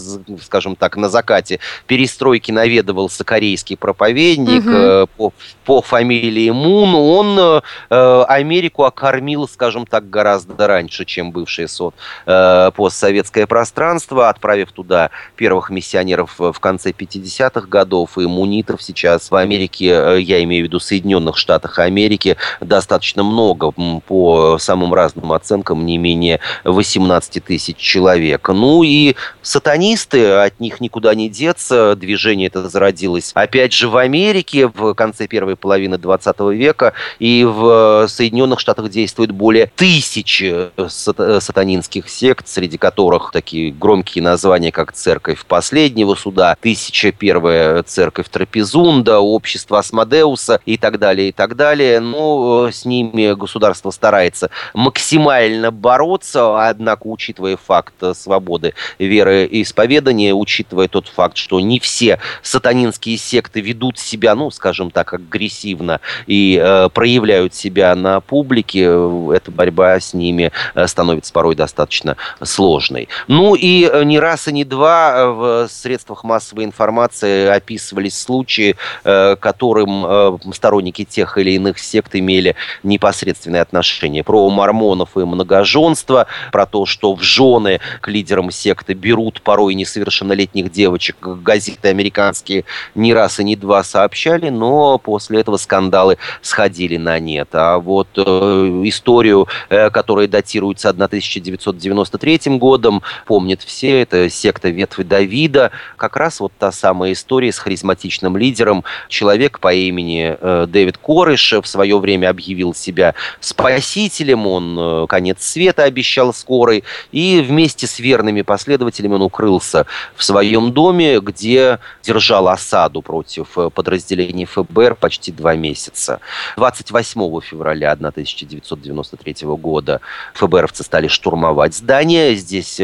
скажем 0.42 0.76
так, 0.76 0.96
на 0.96 1.08
закате 1.08 1.60
перестройки 1.86 2.52
наведывался 2.52 3.24
корейский 3.24 3.76
проповедник 3.76 4.64
угу. 4.64 5.10
по, 5.16 5.32
по 5.64 5.82
фамилии 5.82 6.50
Мун. 6.50 6.94
Он 6.94 7.62
Америку 7.88 8.84
окормил, 8.84 9.48
скажем 9.48 9.86
так, 9.86 10.08
гораздо 10.08 10.66
раньше, 10.66 11.04
чем 11.04 11.32
бывшая 11.32 11.68
СОТ 11.68 11.94
постсоветская 12.24 13.39
постсоветское 13.40 13.46
пространство, 13.46 14.28
отправив 14.28 14.72
туда 14.72 15.10
первых 15.36 15.70
миссионеров 15.70 16.34
в 16.38 16.58
конце 16.60 16.90
50-х 16.90 17.66
годов 17.68 18.18
и 18.18 18.26
мунитов 18.26 18.82
сейчас 18.82 19.30
в 19.30 19.34
Америке, 19.34 19.86
э, 19.86 20.20
я 20.20 20.42
имею 20.42 20.64
в 20.64 20.68
виду 20.68 20.80
Соединенных 20.80 21.36
Штатах 21.36 21.78
Америки, 21.78 22.36
достаточно 22.60 23.22
много, 23.22 23.72
по 24.06 24.58
самым 24.58 24.94
разным 24.94 25.32
оценкам, 25.32 25.86
не 25.86 25.98
менее 25.98 26.40
18 26.64 27.44
тысяч 27.44 27.76
человек. 27.76 28.48
Ну 28.48 28.82
и 28.82 29.14
сатанисты, 29.42 30.32
от 30.32 30.60
них 30.60 30.80
никуда 30.80 31.14
не 31.14 31.28
деться, 31.28 31.94
движение 31.96 32.48
это 32.48 32.68
зародилось 32.68 33.32
опять 33.34 33.72
же 33.72 33.88
в 33.88 33.96
Америке 33.96 34.66
в 34.66 34.94
конце 34.94 35.26
первой 35.26 35.56
половины 35.56 35.98
20 35.98 36.40
века, 36.52 36.92
и 37.18 37.44
в 37.44 38.06
Соединенных 38.08 38.60
Штатах 38.60 38.90
действует 38.90 39.30
более 39.30 39.66
тысячи 39.76 40.70
сатанинских 40.88 42.08
сект, 42.08 42.48
среди 42.48 42.78
которых 42.78 43.29
такие 43.32 43.72
громкие 43.72 44.22
названия, 44.22 44.72
как 44.72 44.92
«Церковь 44.92 45.44
последнего 45.44 46.14
суда», 46.14 46.56
«Тысяча 46.60 47.12
первая 47.12 47.82
церковь 47.82 48.28
Трапезунда», 48.28 49.20
«Общество 49.20 49.78
Асмодеуса» 49.78 50.60
и 50.66 50.76
так 50.76 50.98
далее, 50.98 51.30
и 51.30 51.32
так 51.32 51.56
далее. 51.56 52.00
Но 52.00 52.68
э, 52.68 52.72
с 52.72 52.84
ними 52.84 53.34
государство 53.34 53.90
старается 53.90 54.50
максимально 54.74 55.70
бороться, 55.70 56.68
однако, 56.68 57.06
учитывая 57.06 57.56
факт 57.56 57.94
свободы 58.14 58.74
веры 58.98 59.44
и 59.44 59.62
исповедания, 59.62 60.34
учитывая 60.34 60.88
тот 60.88 61.08
факт, 61.08 61.36
что 61.36 61.60
не 61.60 61.80
все 61.80 62.18
сатанинские 62.42 63.16
секты 63.16 63.60
ведут 63.60 63.98
себя, 63.98 64.34
ну, 64.34 64.50
скажем 64.50 64.90
так, 64.90 65.14
агрессивно 65.14 66.00
и 66.26 66.60
э, 66.62 66.88
проявляют 66.92 67.54
себя 67.54 67.94
на 67.94 68.20
публике, 68.20 68.84
э, 68.86 69.32
эта 69.34 69.50
борьба 69.50 69.98
с 69.98 70.14
ними 70.14 70.52
э, 70.74 70.86
становится 70.86 71.32
порой 71.32 71.54
достаточно 71.54 72.16
сложной. 72.42 73.08
Ну 73.28 73.54
и 73.54 73.88
э, 73.90 74.04
не 74.04 74.18
раз 74.18 74.48
и 74.48 74.52
не 74.52 74.64
два 74.64 75.14
э, 75.14 75.30
в 75.30 75.68
средствах 75.68 76.24
массовой 76.24 76.64
информации 76.64 77.46
описывались 77.46 78.20
случаи, 78.20 78.76
э, 79.04 79.36
которым 79.36 80.40
сторонники 80.52 81.04
тех 81.04 81.38
или 81.38 81.52
иных 81.52 81.78
сект 81.78 82.14
имели 82.14 82.54
непосредственное 82.82 83.62
отношение. 83.62 84.24
Про 84.24 84.48
мормонов 84.50 85.16
и 85.16 85.20
многоженство, 85.20 86.26
про 86.52 86.66
то, 86.66 86.86
что 86.86 87.14
в 87.14 87.22
жены 87.22 87.80
к 88.00 88.08
лидерам 88.08 88.50
секты 88.50 88.94
берут 88.94 89.42
порой 89.42 89.74
несовершеннолетних 89.74 90.70
девочек. 90.70 91.16
Газеты 91.20 91.88
американские 91.88 92.64
не 92.94 93.14
раз 93.14 93.40
и 93.40 93.44
не 93.44 93.56
два 93.56 93.82
сообщали, 93.82 94.48
но 94.48 94.98
после 94.98 95.40
этого 95.40 95.56
скандалы 95.56 96.18
сходили 96.42 96.96
на 96.96 97.18
нет. 97.18 97.48
А 97.52 97.78
вот 97.78 98.08
историю, 98.18 99.48
которая 99.68 100.28
датируется 100.28 100.88
1993 100.90 102.58
годом, 102.58 103.02
помнят 103.26 103.62
все, 103.62 104.02
это 104.02 104.28
секта 104.30 104.68
Ветви 104.68 105.02
Давида, 105.02 105.70
как 105.96 106.16
раз 106.16 106.40
вот 106.40 106.52
та 106.58 106.72
самая 106.72 107.12
история 107.12 107.52
с 107.52 107.58
харизматичным 107.58 108.36
лидером, 108.36 108.84
человек 109.08 109.60
по 109.60 109.72
имени 109.72 110.36
э, 110.40 110.66
Дэвид 110.68 110.98
Корыш 110.98 111.52
в 111.52 111.66
свое 111.66 111.98
время 111.98 112.30
объявил 112.30 112.74
себя 112.74 113.14
спасителем, 113.40 114.46
он 114.46 114.76
э, 114.78 115.06
конец 115.08 115.42
света 115.44 115.84
обещал 115.84 116.32
скорый, 116.32 116.84
и 117.12 117.44
вместе 117.46 117.86
с 117.86 117.98
верными 117.98 118.42
последователями 118.42 119.14
он 119.14 119.22
укрылся 119.22 119.86
в 120.14 120.24
своем 120.24 120.72
доме, 120.72 121.20
где 121.20 121.78
держал 122.02 122.48
осаду 122.48 123.02
против 123.02 123.56
э, 123.56 123.70
подразделений 123.70 124.44
ФБР 124.44 124.94
почти 124.94 125.32
два 125.32 125.54
месяца. 125.54 126.20
28 126.56 127.40
февраля 127.40 127.92
1993 127.92 129.34
года 129.42 130.00
ФБРовцы 130.34 130.82
стали 130.82 131.08
штурмовать 131.08 131.74
здание. 131.74 132.34
Здесь 132.34 132.80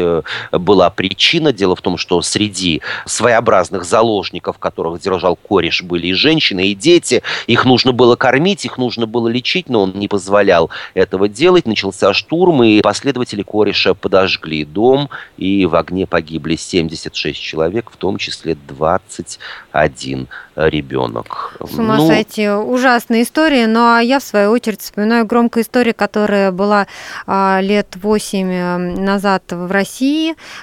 была 0.51 0.89
причина. 0.89 1.51
Дело 1.51 1.75
в 1.75 1.81
том, 1.81 1.97
что 1.97 2.21
среди 2.21 2.81
своеобразных 3.05 3.83
заложников, 3.83 4.57
которых 4.57 5.01
держал 5.01 5.35
кореш, 5.35 5.83
были 5.83 6.07
и 6.07 6.13
женщины, 6.13 6.67
и 6.67 6.75
дети. 6.75 7.23
Их 7.47 7.65
нужно 7.65 7.91
было 7.91 8.15
кормить, 8.15 8.65
их 8.65 8.77
нужно 8.77 9.07
было 9.07 9.27
лечить, 9.27 9.69
но 9.69 9.83
он 9.83 9.93
не 9.95 10.07
позволял 10.07 10.69
этого 10.93 11.27
делать. 11.27 11.65
Начался 11.65 12.13
штурм, 12.13 12.63
и 12.63 12.81
последователи 12.81 13.43
кореша 13.43 13.93
подожгли 13.93 14.65
дом, 14.65 15.09
и 15.37 15.65
в 15.65 15.75
огне 15.75 16.05
погибли 16.05 16.55
76 16.55 17.39
человек, 17.39 17.91
в 17.91 17.97
том 17.97 18.17
числе 18.17 18.55
21 18.67 20.27
ребенок. 20.55 21.55
С 21.59 21.77
ума 21.77 21.97
ну... 21.97 22.07
сойти. 22.07 22.49
Ужасная 22.49 23.23
история. 23.23 23.67
А 23.77 23.99
я, 23.99 24.19
в 24.19 24.23
свою 24.23 24.51
очередь, 24.51 24.81
вспоминаю 24.81 25.25
громкую 25.25 25.63
историю, 25.63 25.93
которая 25.95 26.51
была 26.51 26.87
а, 27.25 27.59
лет 27.61 27.95
8 27.95 28.51
э, 28.51 28.77
назад 28.77 29.43
в 29.49 29.71
России. 29.71 29.96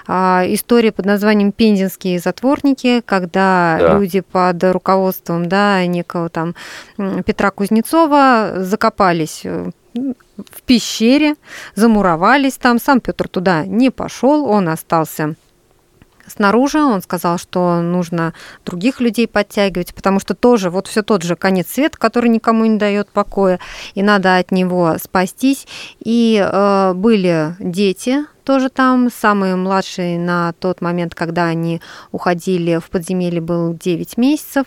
А, 0.06 0.44
история 0.46 0.92
под 0.92 1.06
названием 1.06 1.52
«Пензенские 1.52 2.18
затворники», 2.18 3.02
когда 3.04 3.76
да. 3.78 3.98
люди 3.98 4.20
под 4.20 4.62
руководством 4.64 5.48
да, 5.48 5.84
некого 5.86 6.28
там 6.28 6.54
Петра 6.96 7.50
Кузнецова 7.50 8.54
закопались 8.58 9.42
э, 9.44 9.70
в 9.94 10.62
пещере, 10.62 11.34
замуровались 11.74 12.56
там. 12.56 12.78
Сам 12.78 13.00
Петр 13.00 13.28
туда 13.28 13.64
не 13.64 13.90
пошел, 13.90 14.46
он 14.46 14.68
остался 14.68 15.34
снаружи. 16.26 16.82
Он 16.82 17.02
сказал, 17.02 17.38
что 17.38 17.80
нужно 17.80 18.34
других 18.64 19.00
людей 19.00 19.28
подтягивать, 19.28 19.94
потому 19.94 20.20
что 20.20 20.34
тоже 20.34 20.70
вот 20.70 20.86
все 20.86 21.02
тот 21.02 21.22
же 21.22 21.36
конец 21.36 21.68
света, 21.68 21.98
который 21.98 22.30
никому 22.30 22.64
не 22.64 22.78
дает 22.78 23.08
покоя, 23.08 23.60
и 23.94 24.02
надо 24.02 24.36
от 24.36 24.50
него 24.50 24.96
спастись. 25.02 25.66
И 26.00 26.42
э, 26.44 26.92
были 26.94 27.54
дети, 27.58 28.24
тоже 28.44 28.68
там. 28.68 29.10
Самый 29.10 29.56
младший 29.56 30.18
на 30.18 30.52
тот 30.52 30.80
момент, 30.80 31.14
когда 31.14 31.44
они 31.46 31.80
уходили 32.12 32.78
в 32.78 32.90
подземелье, 32.90 33.40
был 33.40 33.74
9 33.74 34.16
месяцев. 34.18 34.66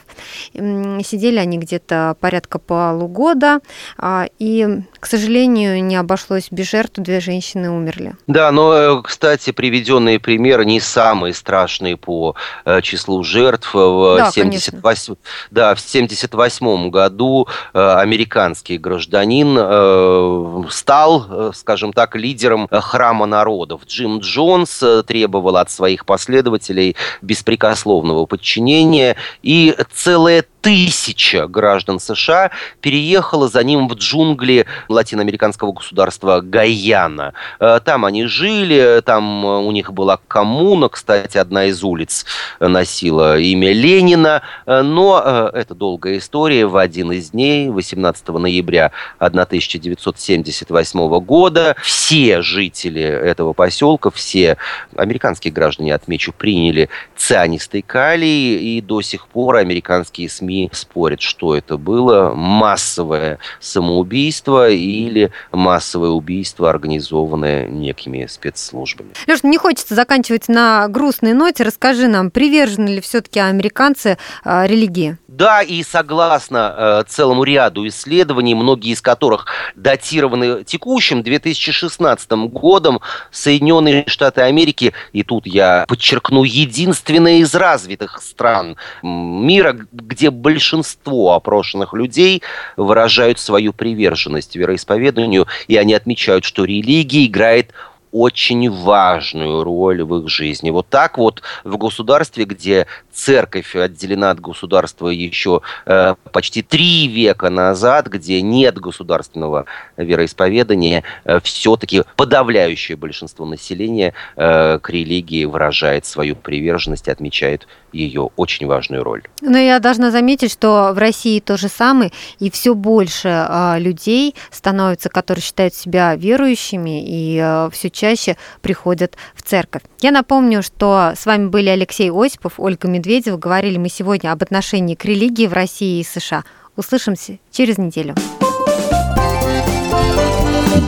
Сидели 0.53 1.37
они 1.37 1.57
где-то 1.57 2.17
порядка 2.19 2.59
полугода. 2.59 3.59
А, 3.97 4.27
и, 4.39 4.81
к 4.99 5.05
сожалению, 5.05 5.83
не 5.83 5.95
обошлось 5.95 6.47
без 6.51 6.69
жертв. 6.69 6.95
Две 6.97 7.19
женщины 7.19 7.69
умерли. 7.69 8.15
Да, 8.25 8.51
но, 8.51 8.73
э, 8.73 9.01
кстати, 9.03 9.51
приведенные 9.51 10.19
примеры 10.19 10.65
не 10.65 10.79
самые 10.79 11.33
страшные 11.33 11.97
по 11.97 12.35
э, 12.65 12.81
числу 12.81 13.23
жертв. 13.23 13.73
В 13.73 14.17
да, 14.17 14.31
78, 14.31 15.15
да, 15.51 15.75
в 15.75 15.79
78 15.79 16.89
году 16.89 17.47
э, 17.73 17.79
американский 17.79 18.77
гражданин 18.77 20.67
стал, 20.69 21.53
скажем 21.53 21.93
так, 21.93 22.15
лидером 22.15 22.67
храма 22.71 23.25
народа 23.25 23.66
народов. 23.67 23.87
Джим 23.87 24.19
Джонс 24.19 24.81
э, 24.81 25.03
требовал 25.03 25.57
от 25.57 25.69
своих 25.69 26.05
последователей 26.05 26.95
беспрекословного 27.21 28.25
подчинения, 28.25 29.15
и 29.43 29.75
целая 29.93 30.45
тысяча 30.61 31.47
граждан 31.47 31.99
США 31.99 32.49
переехала 32.81 33.47
за 33.47 33.63
ним 33.63 33.87
в 33.87 33.93
джунгли 33.93 34.65
латиноамериканского 34.89 35.71
государства 35.71 36.41
Гаяна. 36.41 37.33
Э, 37.59 37.79
там 37.83 38.05
они 38.05 38.25
жили, 38.25 39.01
там 39.05 39.45
э, 39.45 39.59
у 39.59 39.71
них 39.71 39.93
была 39.93 40.19
коммуна, 40.27 40.89
кстати, 40.89 41.37
одна 41.37 41.65
из 41.65 41.83
улиц 41.83 42.25
носила 42.59 43.37
имя 43.37 43.73
Ленина, 43.73 44.41
но 44.65 45.51
это 45.53 45.75
долгая 45.75 46.17
история. 46.17 46.65
В 46.65 46.77
один 46.77 47.11
из 47.11 47.31
дней, 47.31 47.69
18 47.69 48.27
ноября 48.29 48.91
1978 49.19 51.19
года, 51.19 51.75
все 51.81 52.41
жители 52.41 53.01
этого 53.01 53.53
поселка, 53.57 54.11
все 54.11 54.57
американские 54.95 55.51
граждане, 55.51 55.93
отмечу, 55.93 56.31
приняли 56.31 56.89
цианистый 57.17 57.81
калий, 57.81 58.77
и 58.77 58.81
до 58.81 59.01
сих 59.01 59.27
пор 59.27 59.57
американские 59.57 60.29
СМИ 60.29 60.69
спорят, 60.71 61.19
что 61.19 61.55
это 61.55 61.77
было, 61.77 62.33
массовое 62.33 63.39
самоубийство 63.59 64.69
или 64.69 65.31
массовое 65.51 66.11
убийство, 66.11 66.69
организованное 66.69 67.67
некими 67.67 68.27
спецслужбами. 68.27 69.09
Леш, 69.27 69.43
не 69.43 69.57
хочется 69.57 69.95
заканчивать 69.95 70.47
на 70.47 70.87
грустной 70.87 71.33
ноте. 71.33 71.63
Расскажи 71.63 72.07
нам, 72.07 72.29
привержены 72.29 72.87
ли 72.89 73.01
все-таки 73.01 73.39
американцы 73.39 74.17
э, 74.45 74.67
религии? 74.67 75.17
Да, 75.27 75.61
и 75.61 75.83
согласно 75.83 76.73
э, 76.75 77.03
целому 77.07 77.43
ряду 77.43 77.87
исследований, 77.87 78.55
многие 78.55 78.93
из 78.93 79.01
которых 79.01 79.45
датированы 79.75 80.63
текущим 80.63 81.23
2016 81.23 82.31
годом, 82.51 83.01
Соединенные 83.47 84.03
Штаты 84.07 84.41
Америки, 84.41 84.93
и 85.13 85.23
тут 85.23 85.47
я 85.47 85.85
подчеркну, 85.87 86.43
единственная 86.43 87.37
из 87.37 87.55
развитых 87.55 88.21
стран 88.21 88.75
мира, 89.01 89.73
где 89.93 90.31
большинство 90.31 91.31
опрошенных 91.31 91.93
людей 91.93 92.43
выражают 92.75 93.39
свою 93.39 93.71
приверженность 93.71 94.57
вероисповеданию, 94.57 95.47
и 95.69 95.77
они 95.77 95.93
отмечают, 95.93 96.43
что 96.43 96.65
религия 96.65 97.25
играет 97.25 97.71
очень 98.11 98.69
важную 98.69 99.63
роль 99.63 100.03
в 100.03 100.17
их 100.19 100.29
жизни. 100.29 100.69
Вот 100.69 100.87
так 100.89 101.17
вот 101.17 101.41
в 101.63 101.77
государстве, 101.77 102.45
где 102.45 102.87
церковь 103.11 103.75
отделена 103.75 104.31
от 104.31 104.39
государства 104.39 105.09
еще 105.09 105.61
э, 105.85 106.15
почти 106.31 106.61
три 106.61 107.07
века 107.07 107.49
назад, 107.49 108.07
где 108.07 108.41
нет 108.41 108.77
государственного 108.79 109.65
вероисповедания, 109.97 111.03
э, 111.25 111.39
все-таки 111.43 112.03
подавляющее 112.15 112.95
большинство 112.95 113.45
населения 113.45 114.13
э, 114.35 114.79
к 114.79 114.89
религии 114.89 115.45
выражает 115.45 116.05
свою 116.05 116.35
приверженность 116.35 117.07
и 117.07 117.11
отмечает 117.11 117.67
ее 117.91 118.29
очень 118.35 118.67
важную 118.67 119.03
роль. 119.03 119.23
Но 119.41 119.57
я 119.57 119.79
должна 119.79 120.11
заметить, 120.11 120.51
что 120.51 120.91
в 120.93 120.97
России 120.97 121.39
то 121.39 121.57
же 121.57 121.67
самое, 121.69 122.11
и 122.39 122.51
все 122.51 122.73
больше 122.75 123.29
э, 123.29 123.79
людей 123.79 124.35
становятся, 124.51 125.09
которые 125.09 125.41
считают 125.41 125.73
себя 125.73 126.15
верующими, 126.15 127.03
и 127.03 127.39
э, 127.41 127.69
все 127.71 127.89
чаще 127.97 128.37
приходят 128.61 129.17
в 129.35 129.41
церковь. 129.41 129.81
Я 129.99 130.11
напомню, 130.11 130.61
что 130.61 131.13
с 131.17 131.25
вами 131.25 131.47
были 131.47 131.69
Алексей 131.69 132.11
Осипов, 132.11 132.53
Ольга 132.57 132.87
Медведева. 132.87 133.37
Говорили 133.37 133.77
мы 133.77 133.89
сегодня 133.89 134.31
об 134.31 134.43
отношении 134.43 134.95
к 134.95 135.03
религии 135.03 135.47
в 135.47 135.53
России 135.53 135.99
и 135.99 136.03
США. 136.03 136.43
Услышимся 136.75 137.39
через 137.51 137.77
неделю. 137.77 138.15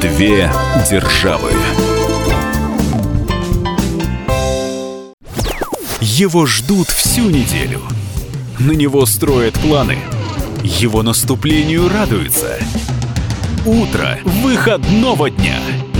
Две 0.02 0.52
державы. 0.90 1.52
Его 6.00 6.46
ждут 6.46 6.88
всю 6.90 7.30
неделю. 7.30 7.82
На 8.60 8.72
него 8.72 9.06
строят 9.06 9.56
планы. 9.56 9.98
Его 10.64 11.02
наступлению 11.02 11.90
радуются. 11.90 12.60
Утро 13.66 14.20
выходного 14.26 15.30
дня 15.30 15.60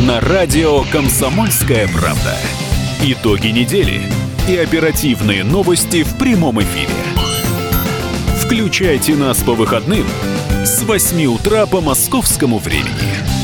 на 0.10 0.20
радио 0.22 0.84
«Комсомольская 0.92 1.88
правда». 1.88 2.36
Итоги 3.04 3.50
недели 3.50 4.02
и 4.48 4.58
оперативные 4.58 5.44
новости 5.44 6.02
в 6.02 6.18
прямом 6.18 6.60
эфире. 6.64 6.90
Включайте 8.44 9.16
нас 9.16 9.44
по 9.44 9.54
выходным 9.54 10.08
с 10.66 10.82
8 10.82 11.26
утра 11.28 11.68
по 11.68 11.80
московскому 11.80 12.58
времени. 12.58 13.39